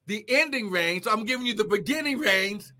the 0.07 0.25
ending 0.29 0.71
rains. 0.71 1.03
So 1.03 1.11
I'm 1.11 1.25
giving 1.25 1.45
you 1.45 1.53
the 1.53 1.65
beginning 1.65 2.17
rains 2.17 2.73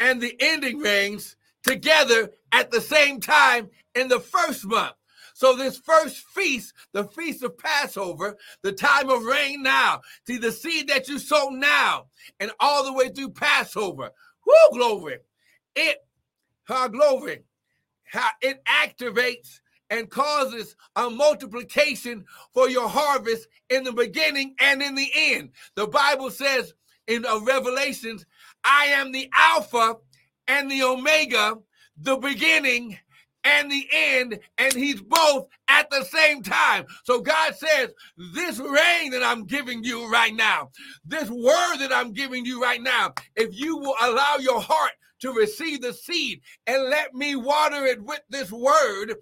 and 0.00 0.20
the 0.20 0.36
ending 0.40 0.78
rains 0.78 1.36
together 1.64 2.30
at 2.52 2.70
the 2.70 2.80
same 2.80 3.20
time 3.20 3.68
in 3.94 4.08
the 4.08 4.20
first 4.20 4.64
month. 4.64 4.94
So 5.34 5.54
this 5.54 5.78
first 5.78 6.24
feast, 6.34 6.72
the 6.92 7.04
feast 7.04 7.44
of 7.44 7.58
Passover, 7.58 8.36
the 8.62 8.72
time 8.72 9.08
of 9.08 9.24
rain 9.24 9.62
now, 9.62 10.00
see 10.26 10.38
the 10.38 10.50
seed 10.50 10.88
that 10.88 11.08
you 11.08 11.18
sow 11.18 11.50
now, 11.50 12.06
and 12.40 12.50
all 12.58 12.84
the 12.84 12.92
way 12.92 13.08
through 13.08 13.30
Passover. 13.30 14.10
Whoo, 14.44 14.78
glory! 14.78 15.18
It, 15.76 15.98
how 16.64 16.88
glory, 16.88 17.44
how 18.04 18.30
it 18.42 18.60
activates 18.64 19.60
and 19.90 20.10
causes 20.10 20.76
a 20.96 21.08
multiplication 21.10 22.24
for 22.52 22.68
your 22.68 22.88
harvest 22.88 23.48
in 23.70 23.84
the 23.84 23.92
beginning 23.92 24.54
and 24.60 24.82
in 24.82 24.94
the 24.94 25.10
end. 25.16 25.50
The 25.76 25.86
Bible 25.86 26.30
says 26.30 26.74
in 27.06 27.24
uh, 27.26 27.40
Revelations, 27.40 28.26
I 28.64 28.86
am 28.86 29.12
the 29.12 29.30
Alpha 29.36 29.96
and 30.46 30.70
the 30.70 30.82
Omega, 30.82 31.56
the 31.96 32.16
beginning 32.16 32.98
and 33.44 33.70
the 33.70 33.86
end, 33.92 34.40
and 34.58 34.74
he's 34.74 35.00
both 35.00 35.46
at 35.68 35.88
the 35.90 36.04
same 36.04 36.42
time. 36.42 36.84
So 37.04 37.20
God 37.20 37.54
says, 37.54 37.90
This 38.34 38.58
rain 38.58 39.10
that 39.12 39.22
I'm 39.24 39.44
giving 39.46 39.84
you 39.84 40.10
right 40.10 40.34
now, 40.34 40.70
this 41.04 41.30
word 41.30 41.76
that 41.78 41.92
I'm 41.92 42.12
giving 42.12 42.44
you 42.44 42.60
right 42.62 42.82
now, 42.82 43.14
if 43.36 43.58
you 43.58 43.78
will 43.78 43.94
allow 44.00 44.36
your 44.38 44.60
heart 44.60 44.92
to 45.20 45.32
receive 45.32 45.82
the 45.82 45.92
seed 45.92 46.40
and 46.66 46.84
let 46.84 47.14
me 47.14 47.36
water 47.36 47.84
it 47.86 48.02
with 48.02 48.20
this 48.30 48.50
word, 48.52 49.14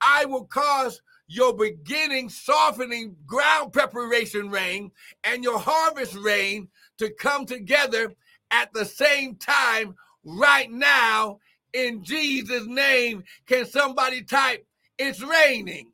I 0.00 0.24
will 0.24 0.44
cause 0.44 1.00
your 1.26 1.54
beginning 1.54 2.28
softening 2.28 3.16
ground 3.26 3.72
preparation 3.72 4.50
rain 4.50 4.90
and 5.24 5.42
your 5.42 5.58
harvest 5.58 6.14
rain 6.14 6.68
to 6.98 7.10
come 7.10 7.46
together 7.46 8.12
at 8.50 8.72
the 8.72 8.84
same 8.84 9.36
time 9.36 9.94
right 10.24 10.70
now 10.70 11.38
in 11.72 12.04
Jesus' 12.04 12.66
name. 12.66 13.24
Can 13.46 13.66
somebody 13.66 14.22
type, 14.22 14.66
It's 14.98 15.22
raining? 15.22 15.92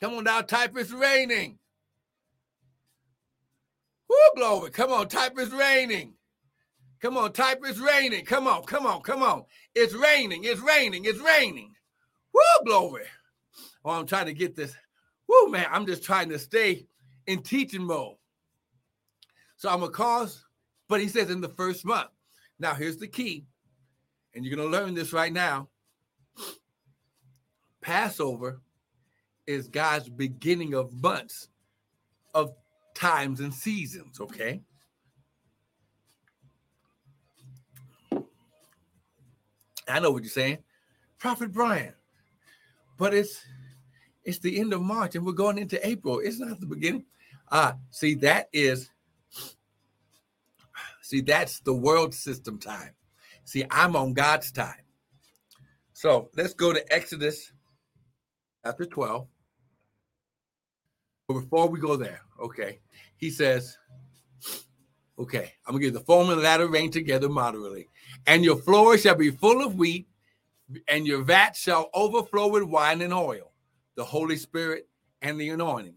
Come 0.00 0.14
on 0.14 0.24
now, 0.24 0.42
type, 0.42 0.76
It's 0.76 0.92
raining. 0.92 1.58
Woo, 4.08 4.16
glory. 4.36 4.70
Come 4.70 4.92
on, 4.92 5.08
type, 5.08 5.32
It's 5.36 5.52
raining. 5.52 6.14
Come 7.00 7.16
on, 7.16 7.32
type, 7.32 7.60
It's 7.64 7.78
raining. 7.78 8.24
Come 8.26 8.46
on, 8.46 8.62
come 8.64 8.86
on, 8.86 9.00
come 9.00 9.22
on. 9.22 9.44
It's 9.74 9.94
raining, 9.94 10.44
it's 10.44 10.60
raining, 10.60 11.06
it's 11.06 11.20
raining. 11.20 11.72
Woo, 12.34 12.64
glory. 12.64 13.04
Oh, 13.84 13.90
I'm 13.90 14.06
trying 14.06 14.26
to 14.26 14.34
get 14.34 14.54
this. 14.54 14.74
Woo, 15.26 15.48
man, 15.48 15.66
I'm 15.70 15.86
just 15.86 16.04
trying 16.04 16.28
to 16.28 16.38
stay 16.38 16.86
in 17.26 17.42
teaching 17.42 17.84
mode. 17.84 18.16
So 19.56 19.70
I'm 19.70 19.82
a 19.82 19.88
cause, 19.88 20.44
but 20.88 21.00
he 21.00 21.08
says 21.08 21.30
in 21.30 21.40
the 21.40 21.48
first 21.48 21.84
month. 21.84 22.10
Now, 22.58 22.74
here's 22.74 22.98
the 22.98 23.08
key, 23.08 23.46
and 24.34 24.44
you're 24.44 24.54
going 24.54 24.70
to 24.70 24.78
learn 24.78 24.94
this 24.94 25.12
right 25.14 25.32
now. 25.32 25.68
Passover 27.80 28.60
is 29.46 29.68
God's 29.68 30.10
beginning 30.10 30.74
of 30.74 30.92
months, 30.92 31.48
of 32.34 32.52
times 32.94 33.40
and 33.40 33.54
seasons, 33.54 34.20
okay? 34.20 34.60
I 39.90 39.98
know 39.98 40.10
what 40.10 40.22
you're 40.22 40.30
saying, 40.30 40.58
Prophet 41.18 41.52
Brian, 41.52 41.94
but 42.96 43.14
it's 43.14 43.44
it's 44.24 44.38
the 44.38 44.60
end 44.60 44.72
of 44.72 44.82
March 44.82 45.14
and 45.14 45.24
we're 45.24 45.32
going 45.32 45.58
into 45.58 45.86
April. 45.86 46.20
It's 46.20 46.38
not 46.38 46.60
the 46.60 46.66
beginning. 46.66 47.04
Ah, 47.50 47.76
see, 47.90 48.14
that 48.16 48.48
is 48.52 48.90
see, 51.02 51.20
that's 51.20 51.60
the 51.60 51.74
world 51.74 52.14
system 52.14 52.58
time. 52.58 52.94
See, 53.44 53.64
I'm 53.70 53.96
on 53.96 54.12
God's 54.12 54.52
time. 54.52 54.84
So 55.92 56.30
let's 56.36 56.54
go 56.54 56.72
to 56.72 56.92
Exodus 56.92 57.52
chapter 58.64 58.86
12. 58.86 59.26
But 61.26 61.34
before 61.34 61.68
we 61.68 61.80
go 61.80 61.96
there, 61.96 62.20
okay, 62.40 62.80
he 63.16 63.30
says, 63.30 63.76
okay, 65.18 65.52
I'm 65.66 65.74
gonna 65.74 65.82
give 65.82 65.94
the 65.94 66.00
former 66.00 66.32
and 66.32 66.42
latter 66.42 66.68
rain 66.68 66.90
together 66.90 67.28
moderately, 67.28 67.88
and 68.26 68.44
your 68.44 68.56
floor 68.56 68.96
shall 68.98 69.14
be 69.14 69.30
full 69.30 69.64
of 69.64 69.76
wheat, 69.76 70.08
and 70.88 71.06
your 71.06 71.22
vat 71.22 71.56
shall 71.56 71.90
overflow 71.94 72.48
with 72.48 72.62
wine 72.62 73.00
and 73.00 73.12
oil 73.12 73.50
the 74.00 74.04
Holy 74.06 74.36
Spirit, 74.36 74.88
and 75.20 75.38
the 75.38 75.50
anointing. 75.50 75.94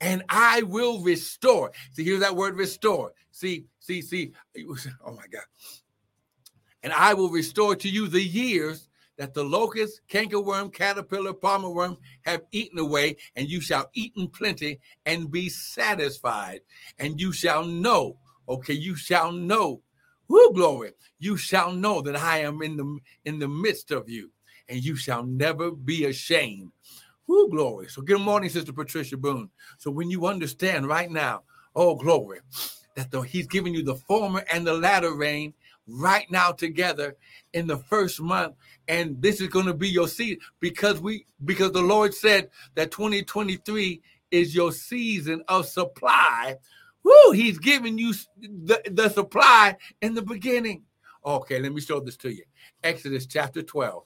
And 0.00 0.22
I 0.28 0.62
will 0.62 1.00
restore. 1.00 1.72
See, 1.90 2.04
here's 2.04 2.20
that 2.20 2.36
word 2.36 2.54
restore. 2.54 3.12
See, 3.32 3.66
see, 3.80 4.00
see. 4.02 4.32
Oh 5.04 5.12
my 5.12 5.26
God. 5.32 5.42
And 6.84 6.92
I 6.92 7.12
will 7.12 7.28
restore 7.28 7.74
to 7.74 7.88
you 7.88 8.06
the 8.06 8.22
years 8.22 8.88
that 9.18 9.34
the 9.34 9.42
locust, 9.42 10.02
cankerworm, 10.08 10.72
caterpillar, 10.72 11.34
palmer 11.34 11.70
worm 11.70 11.98
have 12.22 12.42
eaten 12.52 12.78
away, 12.78 13.16
and 13.34 13.48
you 13.48 13.60
shall 13.60 13.90
eat 13.94 14.12
in 14.16 14.28
plenty 14.28 14.78
and 15.04 15.28
be 15.28 15.48
satisfied. 15.48 16.60
And 17.00 17.20
you 17.20 17.32
shall 17.32 17.64
know, 17.64 18.16
okay, 18.48 18.74
you 18.74 18.94
shall 18.94 19.32
know, 19.32 19.82
who 20.30 20.54
glory, 20.54 20.92
you 21.18 21.36
shall 21.36 21.72
know 21.72 22.00
that 22.02 22.14
I 22.14 22.38
am 22.38 22.62
in 22.62 22.76
the 22.76 22.98
in 23.24 23.40
the 23.40 23.48
midst 23.48 23.90
of 23.90 24.08
you, 24.08 24.30
and 24.68 24.82
you 24.82 24.94
shall 24.94 25.24
never 25.24 25.72
be 25.72 26.04
ashamed. 26.04 26.70
Who 27.26 27.50
glory. 27.50 27.88
So 27.88 28.00
good 28.00 28.20
morning, 28.20 28.48
Sister 28.48 28.72
Patricia 28.72 29.16
Boone. 29.16 29.50
So 29.78 29.90
when 29.90 30.08
you 30.08 30.26
understand 30.26 30.86
right 30.86 31.10
now, 31.10 31.42
oh 31.74 31.96
glory, 31.96 32.38
that 32.94 33.10
the, 33.10 33.22
he's 33.22 33.48
giving 33.48 33.74
you 33.74 33.82
the 33.82 33.96
former 33.96 34.44
and 34.52 34.64
the 34.64 34.74
latter 34.74 35.14
rain 35.14 35.52
right 35.88 36.30
now 36.30 36.52
together 36.52 37.16
in 37.52 37.66
the 37.66 37.78
first 37.78 38.20
month 38.20 38.54
and 38.86 39.20
this 39.20 39.40
is 39.40 39.48
going 39.48 39.66
to 39.66 39.74
be 39.74 39.88
your 39.88 40.06
season 40.06 40.38
because 40.60 41.00
we 41.00 41.26
because 41.44 41.72
the 41.72 41.82
lord 41.82 42.14
said 42.14 42.48
that 42.76 42.92
2023 42.92 44.00
is 44.30 44.54
your 44.54 44.70
season 44.70 45.42
of 45.48 45.66
supply 45.66 46.56
Woo, 47.02 47.32
he's 47.32 47.58
giving 47.58 47.98
you 47.98 48.12
the, 48.38 48.80
the 48.90 49.08
supply 49.08 49.76
in 50.02 50.14
the 50.14 50.22
beginning 50.22 50.84
okay 51.24 51.60
let 51.60 51.72
me 51.72 51.82
show 51.82 52.00
this 52.00 52.16
to 52.16 52.30
you 52.30 52.42
exodus 52.82 53.26
chapter 53.26 53.62
12 53.62 54.04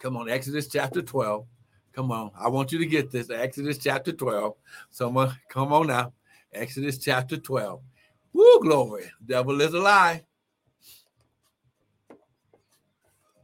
come 0.00 0.16
on 0.16 0.28
exodus 0.28 0.66
chapter 0.66 1.00
12 1.00 1.46
Come 1.96 2.12
on. 2.12 2.30
I 2.38 2.48
want 2.48 2.72
you 2.72 2.78
to 2.78 2.84
get 2.84 3.10
this. 3.10 3.30
Exodus 3.30 3.78
chapter 3.78 4.12
12. 4.12 4.54
Someone, 4.90 5.34
come 5.48 5.72
on 5.72 5.86
now. 5.86 6.12
Exodus 6.52 6.98
chapter 6.98 7.38
12. 7.38 7.80
Woo, 8.34 8.60
glory. 8.60 9.10
Devil 9.24 9.58
is 9.62 9.72
a 9.72 9.80
lie. 9.80 10.22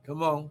Come 0.04 0.22
on. 0.22 0.50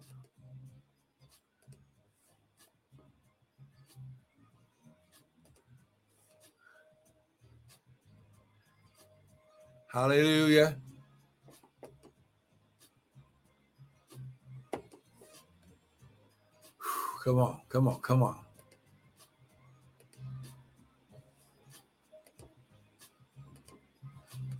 Hallelujah. 9.91 10.77
Come 17.25 17.39
on, 17.39 17.59
come 17.67 17.87
on, 17.89 17.99
come 18.01 18.23
on. 18.23 18.37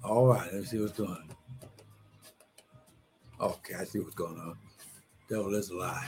All 0.04 0.28
right, 0.28 0.50
let's 0.54 0.70
see 0.72 0.80
what's 0.80 0.98
going 0.98 1.12
on. 1.12 1.30
Okay, 3.39 3.76
I 3.80 3.86
see 3.86 4.00
what's 4.00 4.15
going 4.15 4.38
on. 4.38 4.58
Devil 5.30 5.56
is 5.56 5.70
a 5.70 5.78
lie. 5.78 6.08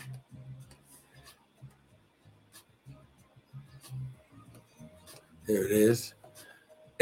There 5.48 5.64
it 5.66 5.72
is. 5.72 6.14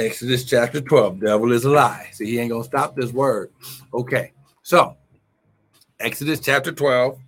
Exodus 0.02 0.44
chapter 0.44 0.82
12. 0.82 1.20
Devil 1.20 1.52
is 1.52 1.64
a 1.64 1.70
lie. 1.70 2.10
See, 2.14 2.26
he 2.26 2.40
ain't 2.40 2.50
gonna 2.50 2.64
stop 2.64 2.96
this 2.96 3.12
word. 3.12 3.52
Okay, 3.94 4.34
so 4.64 4.98
Exodus 6.00 6.40
chapter 6.40 6.72
12. 6.72 7.20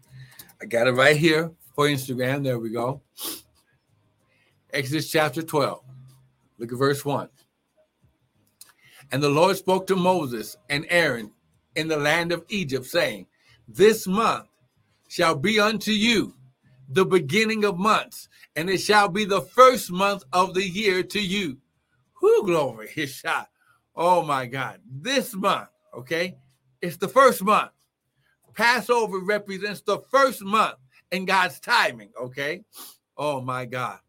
I 0.60 0.66
got 0.66 0.88
it 0.88 0.94
right 0.94 1.16
here 1.16 1.52
for 1.76 1.86
Instagram. 1.86 2.44
There 2.44 2.58
we 2.58 2.72
go. 2.72 3.02
Exodus 4.72 5.12
chapter 5.12 5.44
12. 5.44 5.84
Look 6.58 6.72
at 6.72 6.78
verse 6.80 7.06
1. 7.06 7.30
And 9.12 9.22
the 9.22 9.30
Lord 9.30 9.56
spoke 9.56 9.86
to 9.88 9.96
Moses 9.96 10.58
and 10.70 10.88
Aaron 10.90 11.32
in 11.76 11.88
the 11.88 11.98
land 11.98 12.32
of 12.32 12.44
Egypt, 12.50 12.88
saying, 12.88 13.28
This 13.68 14.08
month 14.08 14.48
shall 15.10 15.36
be 15.36 15.60
unto 15.60 15.92
you 15.92 16.34
the 16.90 17.06
beginning 17.06 17.66
of 17.66 17.78
months, 17.78 18.30
and 18.56 18.68
it 18.68 18.80
shall 18.80 19.10
be 19.10 19.26
the 19.26 19.42
first 19.42 19.92
month 19.92 20.24
of 20.34 20.56
the 20.56 20.68
year 20.68 21.04
to 21.04 21.20
you. 21.20 21.58
Who 22.24 22.46
glory, 22.46 22.88
his 22.88 23.14
shot. 23.14 23.50
Oh 23.94 24.24
my 24.24 24.46
God. 24.46 24.80
This 24.90 25.34
month, 25.34 25.68
okay, 25.94 26.38
it's 26.82 26.96
the 26.96 27.10
first 27.10 27.44
month. 27.44 27.72
Passover 28.54 29.20
represents 29.20 29.82
the 29.82 30.00
first 30.10 30.42
month 30.42 30.76
in 31.12 31.26
God's 31.26 31.60
timing, 31.60 32.12
okay? 32.18 32.64
Oh 33.18 33.42
my 33.42 33.66
God. 33.66 34.00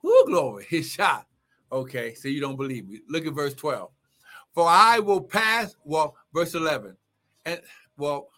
Who 0.00 0.24
glory, 0.24 0.64
his 0.66 0.90
shot. 0.90 1.26
Okay, 1.70 2.14
so 2.14 2.28
you 2.28 2.40
don't 2.40 2.56
believe 2.56 2.88
me. 2.88 3.00
Look 3.10 3.26
at 3.26 3.34
verse 3.34 3.52
12. 3.52 3.90
For 4.54 4.66
I 4.66 5.00
will 5.00 5.20
pass, 5.20 5.76
well, 5.84 6.16
verse 6.32 6.54
11. 6.54 6.96
And 7.44 7.60
well, 7.98 8.28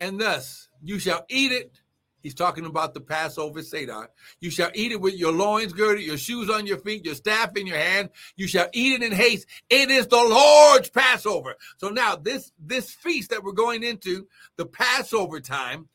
and 0.00 0.20
thus 0.20 0.68
you 0.80 1.00
shall 1.00 1.26
eat 1.28 1.50
it. 1.50 1.80
He's 2.22 2.34
talking 2.34 2.66
about 2.66 2.94
the 2.94 3.00
Passover 3.00 3.62
Seder. 3.62 4.08
You 4.40 4.50
shall 4.50 4.70
eat 4.74 4.92
it 4.92 5.00
with 5.00 5.14
your 5.14 5.32
loins 5.32 5.72
girded, 5.72 6.04
your 6.04 6.18
shoes 6.18 6.50
on 6.50 6.66
your 6.66 6.78
feet, 6.78 7.04
your 7.04 7.14
staff 7.14 7.56
in 7.56 7.66
your 7.66 7.78
hand. 7.78 8.10
You 8.36 8.46
shall 8.46 8.68
eat 8.72 9.00
it 9.00 9.04
in 9.04 9.12
haste. 9.12 9.46
It 9.68 9.90
is 9.90 10.06
the 10.06 10.16
Lord's 10.16 10.90
Passover. 10.90 11.56
So 11.78 11.88
now 11.88 12.16
this 12.16 12.52
this 12.58 12.90
feast 12.90 13.30
that 13.30 13.42
we're 13.42 13.52
going 13.52 13.82
into, 13.82 14.26
the 14.56 14.66
Passover 14.66 15.40
time, 15.40 15.88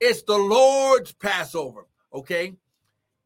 it's 0.00 0.22
the 0.22 0.36
Lord's 0.36 1.12
Passover. 1.12 1.86
Okay, 2.12 2.54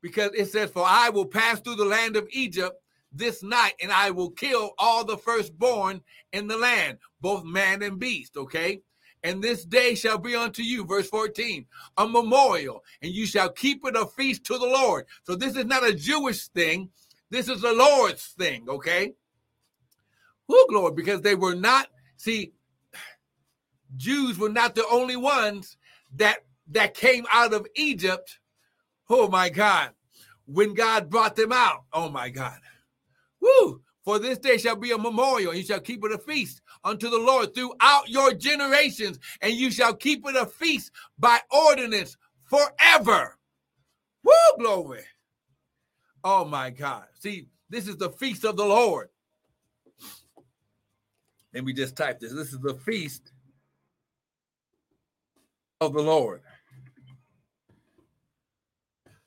because 0.01 0.31
it 0.35 0.47
says, 0.47 0.71
"For 0.71 0.85
I 0.87 1.09
will 1.11 1.27
pass 1.27 1.61
through 1.61 1.77
the 1.77 1.85
land 1.85 2.17
of 2.17 2.29
Egypt." 2.31 2.81
This 3.17 3.45
night, 3.45 3.75
and 3.81 3.93
I 3.93 4.11
will 4.11 4.31
kill 4.31 4.75
all 4.77 5.05
the 5.05 5.17
firstborn 5.17 6.03
in 6.33 6.49
the 6.49 6.57
land, 6.57 6.99
both 7.21 7.45
man 7.45 7.81
and 7.83 7.97
beast. 7.97 8.37
Okay, 8.37 8.83
and 9.25 9.43
this 9.43 9.65
day 9.65 9.95
shall 9.95 10.19
be 10.19 10.37
unto 10.37 10.63
you, 10.63 10.85
verse 10.85 11.09
14, 11.09 11.67
a 11.97 12.07
memorial, 12.07 12.85
and 13.03 13.11
you 13.11 13.27
shall 13.27 13.49
keep 13.49 13.85
it 13.85 13.97
a 13.97 14.07
feast 14.07 14.45
to 14.45 14.59
the 14.59 14.67
Lord. 14.67 15.07
So 15.25 15.35
this 15.35 15.57
is 15.57 15.65
not 15.65 15.89
a 15.89 15.95
Jewish 15.95 16.47
thing, 16.49 16.91
this 17.31 17.49
is 17.49 17.63
the 17.63 17.73
Lord's 17.73 18.27
thing, 18.39 18.69
okay? 18.69 19.15
Who 20.47 20.67
glory, 20.69 20.93
because 20.95 21.23
they 21.23 21.35
were 21.35 21.55
not, 21.55 21.89
see, 22.19 22.53
Jews 23.97 24.39
were 24.39 24.51
not 24.51 24.75
the 24.75 24.87
only 24.89 25.17
ones 25.17 25.77
that 26.17 26.39
that 26.69 26.95
came 26.95 27.27
out 27.33 27.53
of 27.53 27.67
Egypt. 27.77 28.39
Oh 29.09 29.29
my 29.29 29.49
God. 29.49 29.91
When 30.47 30.75
God 30.75 31.11
brought 31.11 31.37
them 31.37 31.53
out. 31.53 31.85
Oh 31.93 32.09
my 32.09 32.31
God. 32.31 32.59
Woo! 33.41 33.83
For 34.05 34.19
this 34.19 34.39
day 34.39 34.59
shall 34.59 34.77
be 34.77 34.93
a 34.93 34.99
memorial, 34.99 35.51
and 35.51 35.61
you 35.61 35.67
shall 35.67 35.81
keep 35.81 36.05
it 36.05 36.13
a 36.13 36.19
feast 36.19 36.61
unto 36.85 37.09
the 37.09 37.19
Lord 37.19 37.55
throughout 37.55 38.09
your 38.09 38.33
generations, 38.35 39.19
and 39.41 39.55
you 39.55 39.71
shall 39.71 39.95
keep 39.95 40.27
it 40.29 40.37
a 40.37 40.47
feast 40.47 40.93
by 41.19 41.41
ordinance 41.51 42.17
forever. 42.45 43.39
Woo, 44.23 44.33
glory. 44.59 45.03
Oh 46.23 46.45
my 46.45 46.71
God. 46.71 47.05
See, 47.19 47.49
this 47.69 47.89
is 47.89 47.97
the 47.97 48.11
feast 48.11 48.45
of 48.45 48.57
the 48.57 48.65
Lord. 48.65 49.09
And 51.55 51.65
we 51.65 51.73
just 51.73 51.97
type 51.97 52.21
this. 52.21 52.33
This 52.33 52.53
is 52.53 52.61
the 52.61 52.75
feast 52.75 53.33
of 55.81 55.93
the 55.93 56.03
Lord. 56.03 56.43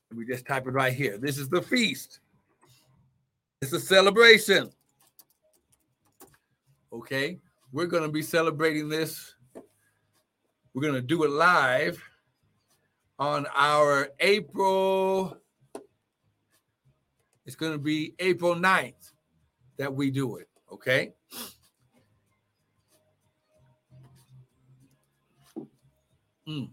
And 0.10 0.18
we 0.18 0.26
just 0.26 0.46
type 0.46 0.68
it 0.68 0.72
right 0.72 0.94
here. 0.94 1.18
This 1.18 1.38
is 1.38 1.50
the 1.50 1.62
feast. 1.62 2.20
It's 3.62 3.74
a 3.74 3.80
celebration. 3.80 4.72
Okay. 6.92 7.40
We're 7.72 7.88
going 7.88 8.04
to 8.04 8.10
be 8.10 8.22
celebrating 8.22 8.90
this. 8.90 9.34
We're 10.74 10.82
going 10.82 10.94
to 10.94 11.02
do 11.02 11.24
it 11.24 11.30
live 11.30 12.02
on 13.20 13.48
our 13.56 14.10
April. 14.20 15.38
It's 17.46 17.56
going 17.56 17.74
to 17.74 17.78
be 17.78 18.14
April 18.20 18.56
9th 18.56 19.12
that 19.78 19.94
we 19.94 20.12
do 20.12 20.38
it. 20.38 20.48
Okay. 20.72 21.14
Mm. 26.48 26.70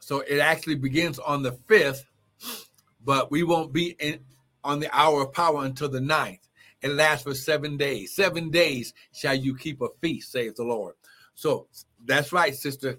So 0.00 0.20
it 0.20 0.38
actually 0.38 0.76
begins 0.76 1.18
on 1.18 1.42
the 1.42 1.52
5th, 1.52 2.04
but 3.04 3.30
we 3.30 3.42
won't 3.42 3.72
be 3.72 3.90
in 4.00 4.20
on 4.64 4.80
the 4.80 4.94
hour 4.94 5.22
of 5.22 5.32
power 5.32 5.64
until 5.64 5.88
the 5.88 6.00
9th. 6.00 6.49
It 6.82 6.90
lasts 6.90 7.24
for 7.24 7.34
seven 7.34 7.76
days. 7.76 8.14
Seven 8.14 8.50
days 8.50 8.94
shall 9.12 9.34
you 9.34 9.56
keep 9.56 9.80
a 9.82 9.88
feast, 10.00 10.32
saith 10.32 10.56
the 10.56 10.64
Lord. 10.64 10.94
So 11.34 11.66
that's 12.04 12.32
right, 12.32 12.54
sister 12.54 12.98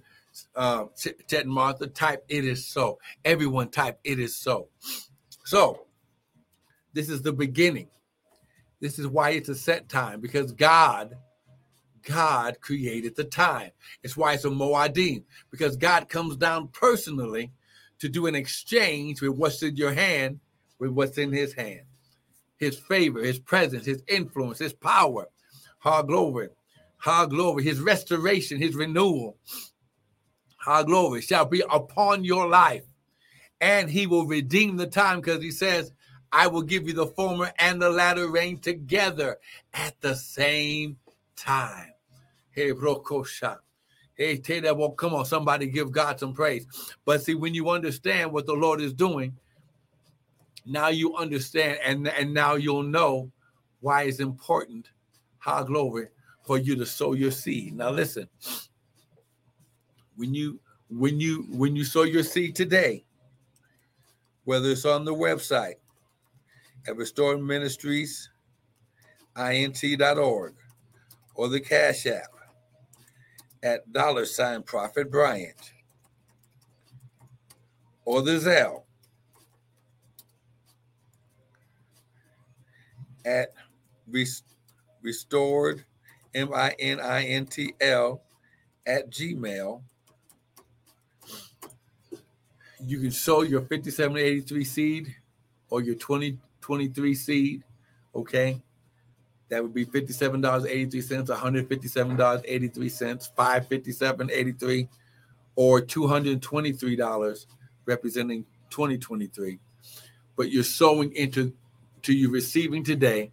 uh, 0.55 0.85
Ted 1.27 1.45
and 1.45 1.51
Martha. 1.51 1.87
Type 1.87 2.23
it 2.29 2.45
is 2.45 2.67
so. 2.67 2.99
Everyone 3.25 3.69
type 3.69 3.99
it 4.03 4.19
is 4.19 4.35
so. 4.35 4.69
So 5.45 5.85
this 6.93 7.09
is 7.09 7.21
the 7.21 7.33
beginning. 7.33 7.87
This 8.79 8.97
is 8.97 9.07
why 9.07 9.31
it's 9.31 9.49
a 9.49 9.55
set 9.55 9.89
time 9.89 10.21
because 10.21 10.51
God 10.51 11.15
God 12.03 12.59
created 12.61 13.15
the 13.15 13.23
time. 13.23 13.71
It's 14.03 14.17
why 14.17 14.33
it's 14.33 14.45
a 14.45 14.49
Moadim, 14.49 15.23
because 15.51 15.75
God 15.75 16.09
comes 16.09 16.35
down 16.35 16.69
personally 16.69 17.51
to 17.99 18.09
do 18.09 18.25
an 18.25 18.33
exchange 18.33 19.21
with 19.21 19.31
what's 19.31 19.61
in 19.61 19.75
your 19.75 19.93
hand, 19.93 20.39
with 20.79 20.89
what's 20.89 21.19
in 21.19 21.31
his 21.31 21.53
hand. 21.53 21.81
His 22.61 22.77
favor, 22.77 23.23
his 23.23 23.39
presence, 23.39 23.87
his 23.87 24.03
influence, 24.07 24.59
his 24.59 24.71
power. 24.71 25.27
Ha 25.79 26.03
glory. 26.03 26.49
Ha 26.97 27.25
glory. 27.25 27.63
His 27.63 27.79
restoration, 27.79 28.59
his 28.59 28.75
renewal. 28.75 29.35
Ha 30.57 30.83
glory 30.83 31.21
shall 31.21 31.45
be 31.45 31.63
upon 31.71 32.23
your 32.23 32.47
life. 32.47 32.83
And 33.59 33.89
he 33.89 34.05
will 34.05 34.27
redeem 34.27 34.77
the 34.77 34.85
time 34.85 35.21
because 35.21 35.41
he 35.41 35.49
says, 35.49 35.91
I 36.31 36.47
will 36.47 36.61
give 36.61 36.87
you 36.87 36.93
the 36.93 37.07
former 37.07 37.51
and 37.57 37.81
the 37.81 37.89
latter 37.89 38.29
rain 38.29 38.59
together 38.59 39.37
at 39.73 39.99
the 40.01 40.15
same 40.15 40.97
time. 41.35 41.93
Hey, 42.51 42.73
Rokosha. 42.73 43.57
Hey, 44.13 44.37
Teda, 44.37 44.77
well, 44.77 44.91
come 44.91 45.15
on, 45.15 45.25
somebody 45.25 45.65
give 45.65 45.91
God 45.91 46.19
some 46.19 46.35
praise. 46.35 46.67
But 47.05 47.23
see, 47.23 47.33
when 47.33 47.55
you 47.55 47.71
understand 47.71 48.31
what 48.31 48.45
the 48.45 48.53
Lord 48.53 48.81
is 48.81 48.93
doing, 48.93 49.39
now 50.65 50.89
you 50.89 51.15
understand, 51.15 51.79
and, 51.83 52.07
and 52.07 52.33
now 52.33 52.55
you'll 52.55 52.83
know 52.83 53.31
why 53.79 54.03
it's 54.03 54.19
important, 54.19 54.91
high 55.39 55.63
glory, 55.63 56.07
for 56.43 56.57
you 56.57 56.75
to 56.75 56.85
sow 56.85 57.13
your 57.13 57.31
seed. 57.31 57.75
Now 57.75 57.89
listen, 57.89 58.27
when 60.15 60.33
you 60.33 60.59
when 60.89 61.19
you 61.19 61.45
when 61.49 61.75
you 61.75 61.83
sow 61.83 62.03
your 62.03 62.23
seed 62.23 62.55
today, 62.55 63.05
whether 64.43 64.69
it's 64.69 64.85
on 64.85 65.05
the 65.05 65.13
website 65.13 65.75
at 66.87 66.97
Restored 66.97 67.41
Ministries, 67.41 68.29
int.org, 69.37 70.55
or 71.35 71.47
the 71.47 71.59
Cash 71.59 72.05
App 72.05 72.29
at 73.63 73.91
dollar 73.91 74.25
sign 74.25 74.63
Prophet 74.63 75.11
Bryant 75.11 75.73
or 78.05 78.21
the 78.21 78.31
Zelle 78.31 78.83
at 83.25 83.49
restored 85.01 85.83
m-i-n-i-n-t-l 86.33 88.21
at 88.87 89.11
gmail 89.11 89.81
you 92.83 92.99
can 92.99 93.11
sow 93.11 93.41
your 93.41 93.61
5783 93.61 94.63
seed 94.63 95.15
or 95.69 95.81
your 95.81 95.95
2023 95.95 97.15
seed 97.15 97.63
okay 98.15 98.61
that 99.51 99.61
would 99.61 99.73
be 99.73 99.85
$57.83, 99.85 101.27
$157.83, 101.27 103.29
$557.83, 103.35 104.87
or 105.57 105.81
$223 105.81 107.45
representing 107.85 108.45
2023. 108.69 109.59
But 110.37 110.51
you're 110.51 110.63
sowing 110.63 111.11
into 111.11 111.51
to 112.03 112.13
you 112.13 112.29
receiving 112.29 112.83
today 112.83 113.31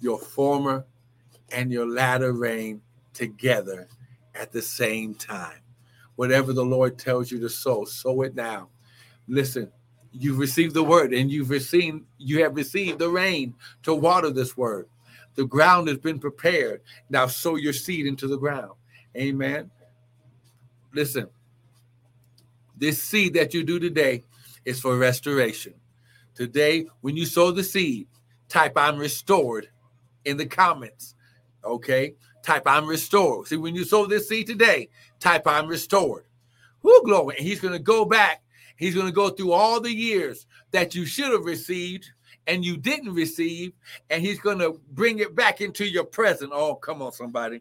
your 0.00 0.18
former 0.18 0.84
and 1.52 1.72
your 1.72 1.88
latter 1.88 2.32
rain 2.32 2.80
together 3.12 3.88
at 4.34 4.52
the 4.52 4.62
same 4.62 5.14
time. 5.14 5.60
Whatever 6.16 6.52
the 6.52 6.64
Lord 6.64 6.98
tells 6.98 7.30
you 7.30 7.40
to 7.40 7.48
sow, 7.48 7.84
sow 7.84 8.22
it 8.22 8.34
now. 8.34 8.68
Listen, 9.26 9.70
you've 10.12 10.38
received 10.38 10.74
the 10.74 10.82
word 10.82 11.12
and 11.12 11.30
you've 11.30 11.50
received 11.50 12.04
you 12.18 12.42
have 12.42 12.56
received 12.56 12.98
the 12.98 13.08
rain 13.08 13.54
to 13.82 13.94
water 13.94 14.30
this 14.30 14.56
word. 14.56 14.88
The 15.34 15.44
ground 15.44 15.88
has 15.88 15.98
been 15.98 16.18
prepared. 16.18 16.82
Now 17.08 17.26
sow 17.26 17.56
your 17.56 17.72
seed 17.72 18.06
into 18.06 18.26
the 18.26 18.36
ground. 18.36 18.72
Amen. 19.16 19.70
Listen, 20.92 21.28
this 22.76 23.02
seed 23.02 23.34
that 23.34 23.54
you 23.54 23.62
do 23.62 23.78
today 23.78 24.24
is 24.64 24.80
for 24.80 24.96
restoration. 24.96 25.74
Today, 26.34 26.86
when 27.00 27.16
you 27.16 27.26
sow 27.26 27.50
the 27.50 27.62
seed, 27.62 28.06
type 28.50 28.72
I'm 28.76 28.98
restored 28.98 29.68
in 30.26 30.36
the 30.36 30.46
comments. 30.46 31.14
Okay? 31.64 32.14
Type 32.42 32.64
I'm 32.66 32.86
restored. 32.86 33.46
See, 33.46 33.56
when 33.56 33.74
you 33.74 33.84
sow 33.84 34.04
this 34.04 34.28
seed 34.28 34.46
today, 34.46 34.90
type 35.18 35.46
I'm 35.46 35.66
restored. 35.66 36.24
Who 36.82 37.02
glory. 37.04 37.36
And 37.38 37.46
he's 37.46 37.60
going 37.60 37.72
to 37.72 37.78
go 37.78 38.04
back. 38.04 38.42
He's 38.76 38.94
going 38.94 39.06
to 39.06 39.12
go 39.12 39.30
through 39.30 39.52
all 39.52 39.80
the 39.80 39.92
years 39.92 40.46
that 40.72 40.94
you 40.94 41.06
should 41.06 41.32
have 41.32 41.44
received 41.44 42.10
and 42.46 42.64
you 42.64 42.76
didn't 42.76 43.12
receive, 43.12 43.72
and 44.08 44.22
he's 44.22 44.40
going 44.40 44.58
to 44.58 44.80
bring 44.92 45.18
it 45.18 45.36
back 45.36 45.60
into 45.60 45.86
your 45.86 46.04
present. 46.04 46.50
Oh, 46.52 46.74
come 46.74 47.02
on, 47.02 47.12
somebody. 47.12 47.60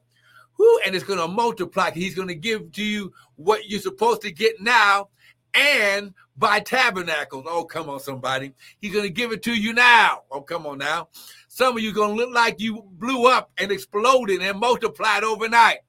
Who 0.53 0.79
and 0.85 0.95
it's 0.95 1.03
going 1.03 1.19
to 1.19 1.27
multiply. 1.27 1.91
He's 1.91 2.15
going 2.15 2.27
to 2.29 2.35
give 2.35 2.71
to 2.71 2.83
you 2.83 3.13
what 3.35 3.69
you're 3.69 3.81
supposed 3.81 4.21
to 4.21 4.31
get 4.31 4.61
now 4.61 5.09
and 5.53 6.13
by 6.37 6.59
tabernacles. 6.59 7.45
Oh, 7.47 7.65
come 7.65 7.89
on, 7.89 7.99
somebody. 7.99 8.53
He's 8.79 8.93
going 8.93 9.05
to 9.05 9.09
give 9.09 9.31
it 9.31 9.43
to 9.43 9.53
you 9.53 9.73
now. 9.73 10.23
Oh, 10.31 10.41
come 10.41 10.65
on 10.65 10.77
now. 10.77 11.09
Some 11.47 11.75
of 11.75 11.83
you 11.83 11.93
going 11.93 12.17
to 12.17 12.23
look 12.23 12.33
like 12.33 12.59
you 12.59 12.83
blew 12.93 13.27
up 13.27 13.51
and 13.57 13.71
exploded 13.71 14.41
and 14.41 14.59
multiplied 14.59 15.23
overnight. 15.23 15.79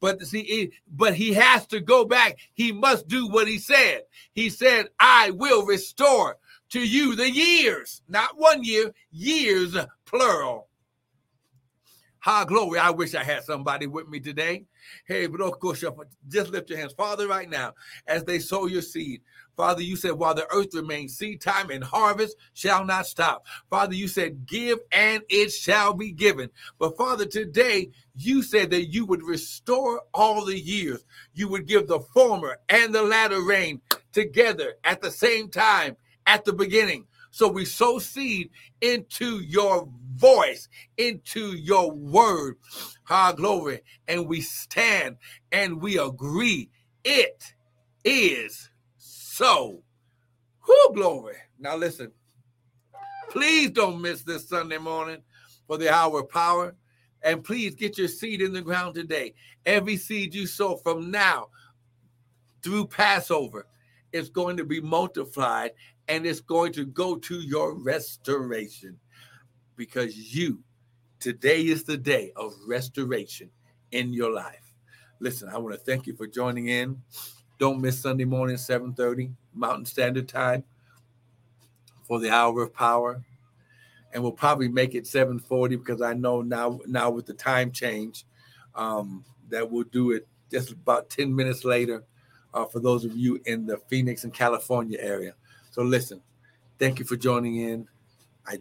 But 0.00 0.22
see, 0.22 0.40
it, 0.40 0.70
but 0.90 1.14
he 1.14 1.34
has 1.34 1.66
to 1.68 1.80
go 1.80 2.04
back. 2.04 2.38
He 2.54 2.72
must 2.72 3.08
do 3.08 3.28
what 3.28 3.48
he 3.48 3.58
said. 3.58 4.02
He 4.32 4.48
said, 4.48 4.88
I 5.00 5.32
will 5.32 5.66
restore 5.66 6.38
to 6.70 6.80
you 6.80 7.16
the 7.16 7.30
years, 7.30 8.02
not 8.08 8.38
one 8.38 8.62
year, 8.62 8.92
years, 9.10 9.76
plural. 10.04 10.67
High 12.20 12.44
glory. 12.44 12.78
I 12.78 12.90
wish 12.90 13.14
I 13.14 13.22
had 13.22 13.44
somebody 13.44 13.86
with 13.86 14.08
me 14.08 14.20
today. 14.20 14.64
Hey, 15.06 15.26
but 15.26 15.40
just 16.28 16.50
lift 16.50 16.68
your 16.68 16.78
hands. 16.78 16.92
Father, 16.92 17.28
right 17.28 17.48
now, 17.48 17.74
as 18.06 18.24
they 18.24 18.38
sow 18.38 18.66
your 18.66 18.82
seed, 18.82 19.22
Father, 19.56 19.82
you 19.82 19.96
said, 19.96 20.12
while 20.12 20.34
the 20.34 20.46
earth 20.52 20.74
remains, 20.74 21.16
seed 21.16 21.40
time 21.40 21.70
and 21.70 21.82
harvest 21.82 22.36
shall 22.54 22.84
not 22.84 23.06
stop. 23.06 23.44
Father, 23.70 23.94
you 23.94 24.06
said, 24.06 24.46
give 24.46 24.78
and 24.92 25.22
it 25.28 25.50
shall 25.50 25.92
be 25.94 26.12
given. 26.12 26.48
But 26.78 26.96
Father, 26.96 27.26
today 27.26 27.90
you 28.14 28.42
said 28.42 28.70
that 28.70 28.86
you 28.86 29.04
would 29.06 29.22
restore 29.22 30.02
all 30.14 30.44
the 30.44 30.58
years. 30.58 31.04
You 31.34 31.48
would 31.48 31.66
give 31.66 31.88
the 31.88 32.00
former 32.00 32.58
and 32.68 32.94
the 32.94 33.02
latter 33.02 33.42
rain 33.42 33.80
together 34.12 34.74
at 34.84 35.00
the 35.00 35.10
same 35.10 35.48
time 35.50 35.96
at 36.26 36.44
the 36.44 36.52
beginning. 36.52 37.06
So 37.30 37.48
we 37.48 37.64
sow 37.64 37.98
seed 37.98 38.50
into 38.80 39.40
your 39.40 39.88
voice 40.18 40.68
into 40.96 41.54
your 41.56 41.90
word. 41.92 42.56
High 43.04 43.32
glory. 43.32 43.80
And 44.06 44.26
we 44.26 44.40
stand 44.40 45.16
and 45.52 45.80
we 45.80 45.98
agree. 45.98 46.70
It 47.04 47.54
is 48.04 48.70
so. 48.98 49.82
Who 50.60 50.94
glory. 50.94 51.36
Now 51.58 51.76
listen. 51.76 52.12
Please 53.30 53.70
don't 53.70 54.00
miss 54.00 54.22
this 54.22 54.48
Sunday 54.48 54.78
morning 54.78 55.22
for 55.66 55.78
the 55.78 55.92
hour 55.92 56.20
of 56.20 56.30
power. 56.30 56.74
And 57.22 57.44
please 57.44 57.74
get 57.74 57.98
your 57.98 58.08
seed 58.08 58.40
in 58.40 58.52
the 58.52 58.62
ground 58.62 58.94
today. 58.94 59.34
Every 59.66 59.96
seed 59.96 60.34
you 60.34 60.46
sow 60.46 60.76
from 60.76 61.10
now 61.10 61.48
through 62.62 62.86
Passover 62.86 63.66
is 64.12 64.30
going 64.30 64.56
to 64.56 64.64
be 64.64 64.80
multiplied 64.80 65.72
and 66.08 66.26
it's 66.26 66.40
going 66.40 66.72
to 66.72 66.84
go 66.86 67.16
to 67.16 67.40
your 67.40 67.74
restoration 67.74 68.98
because 69.76 70.34
you, 70.34 70.60
today 71.20 71.66
is 71.66 71.84
the 71.84 71.96
day 71.96 72.32
of 72.36 72.52
restoration 72.66 73.50
in 73.92 74.12
your 74.12 74.32
life. 74.32 74.74
Listen, 75.20 75.48
I 75.48 75.58
want 75.58 75.74
to 75.74 75.80
thank 75.80 76.06
you 76.06 76.14
for 76.14 76.26
joining 76.26 76.68
in. 76.68 77.00
Don't 77.58 77.80
miss 77.80 78.00
Sunday 78.00 78.24
morning, 78.24 78.56
7:30 78.56 79.32
Mountain 79.54 79.86
Standard 79.86 80.28
Time 80.28 80.64
for 82.04 82.18
the 82.20 82.30
hour 82.30 82.62
of 82.62 82.72
power. 82.72 83.22
And 84.12 84.22
we'll 84.22 84.32
probably 84.32 84.68
make 84.68 84.94
it 84.94 85.04
7:40 85.04 85.76
because 85.76 86.00
I 86.00 86.14
know 86.14 86.40
now 86.40 86.80
now 86.86 87.10
with 87.10 87.26
the 87.26 87.34
time 87.34 87.72
change 87.72 88.24
um, 88.74 89.24
that 89.50 89.68
we'll 89.70 89.84
do 89.84 90.12
it 90.12 90.26
just 90.50 90.70
about 90.70 91.10
10 91.10 91.34
minutes 91.34 91.64
later 91.64 92.04
uh, 92.54 92.64
for 92.64 92.80
those 92.80 93.04
of 93.04 93.16
you 93.16 93.40
in 93.44 93.66
the 93.66 93.76
Phoenix 93.88 94.24
and 94.24 94.32
California 94.32 94.98
area. 95.00 95.34
So 95.78 95.84
listen, 95.84 96.20
thank 96.80 96.98
you 96.98 97.04
for 97.04 97.14
joining 97.14 97.58
in. 97.58 97.86
I 98.48 98.60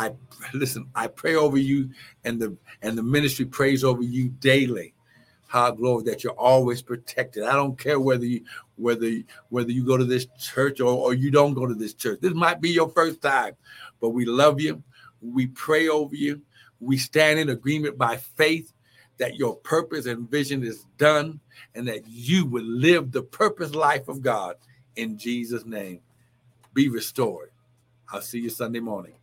I 0.00 0.10
listen, 0.52 0.88
I 0.96 1.06
pray 1.06 1.36
over 1.36 1.58
you 1.58 1.90
and 2.24 2.42
the 2.42 2.56
and 2.82 2.98
the 2.98 3.04
ministry 3.04 3.44
prays 3.44 3.84
over 3.84 4.02
you 4.02 4.30
daily. 4.30 4.92
How 5.46 5.70
glory 5.70 6.02
that 6.06 6.24
you're 6.24 6.32
always 6.32 6.82
protected. 6.82 7.44
I 7.44 7.52
don't 7.52 7.78
care 7.78 8.00
whether 8.00 8.24
you 8.24 8.42
whether 8.74 9.08
whether 9.50 9.70
you 9.70 9.86
go 9.86 9.96
to 9.96 10.04
this 10.04 10.26
church 10.40 10.80
or, 10.80 10.92
or 10.92 11.14
you 11.14 11.30
don't 11.30 11.54
go 11.54 11.66
to 11.66 11.74
this 11.74 11.94
church. 11.94 12.18
This 12.20 12.34
might 12.34 12.60
be 12.60 12.70
your 12.70 12.88
first 12.88 13.22
time, 13.22 13.52
but 14.00 14.08
we 14.08 14.24
love 14.24 14.60
you. 14.60 14.82
We 15.22 15.46
pray 15.46 15.86
over 15.86 16.16
you. 16.16 16.42
We 16.80 16.98
stand 16.98 17.38
in 17.38 17.50
agreement 17.50 17.96
by 17.96 18.16
faith 18.16 18.72
that 19.18 19.36
your 19.36 19.54
purpose 19.54 20.06
and 20.06 20.28
vision 20.28 20.64
is 20.64 20.84
done 20.98 21.38
and 21.76 21.86
that 21.86 22.08
you 22.08 22.44
will 22.44 22.64
live 22.64 23.12
the 23.12 23.22
purpose 23.22 23.72
life 23.72 24.08
of 24.08 24.20
God 24.20 24.56
in 24.96 25.16
Jesus' 25.16 25.64
name. 25.64 26.00
Be 26.76 26.90
restored. 26.90 27.52
I'll 28.12 28.20
see 28.20 28.40
you 28.40 28.50
Sunday 28.50 28.80
morning. 28.80 29.14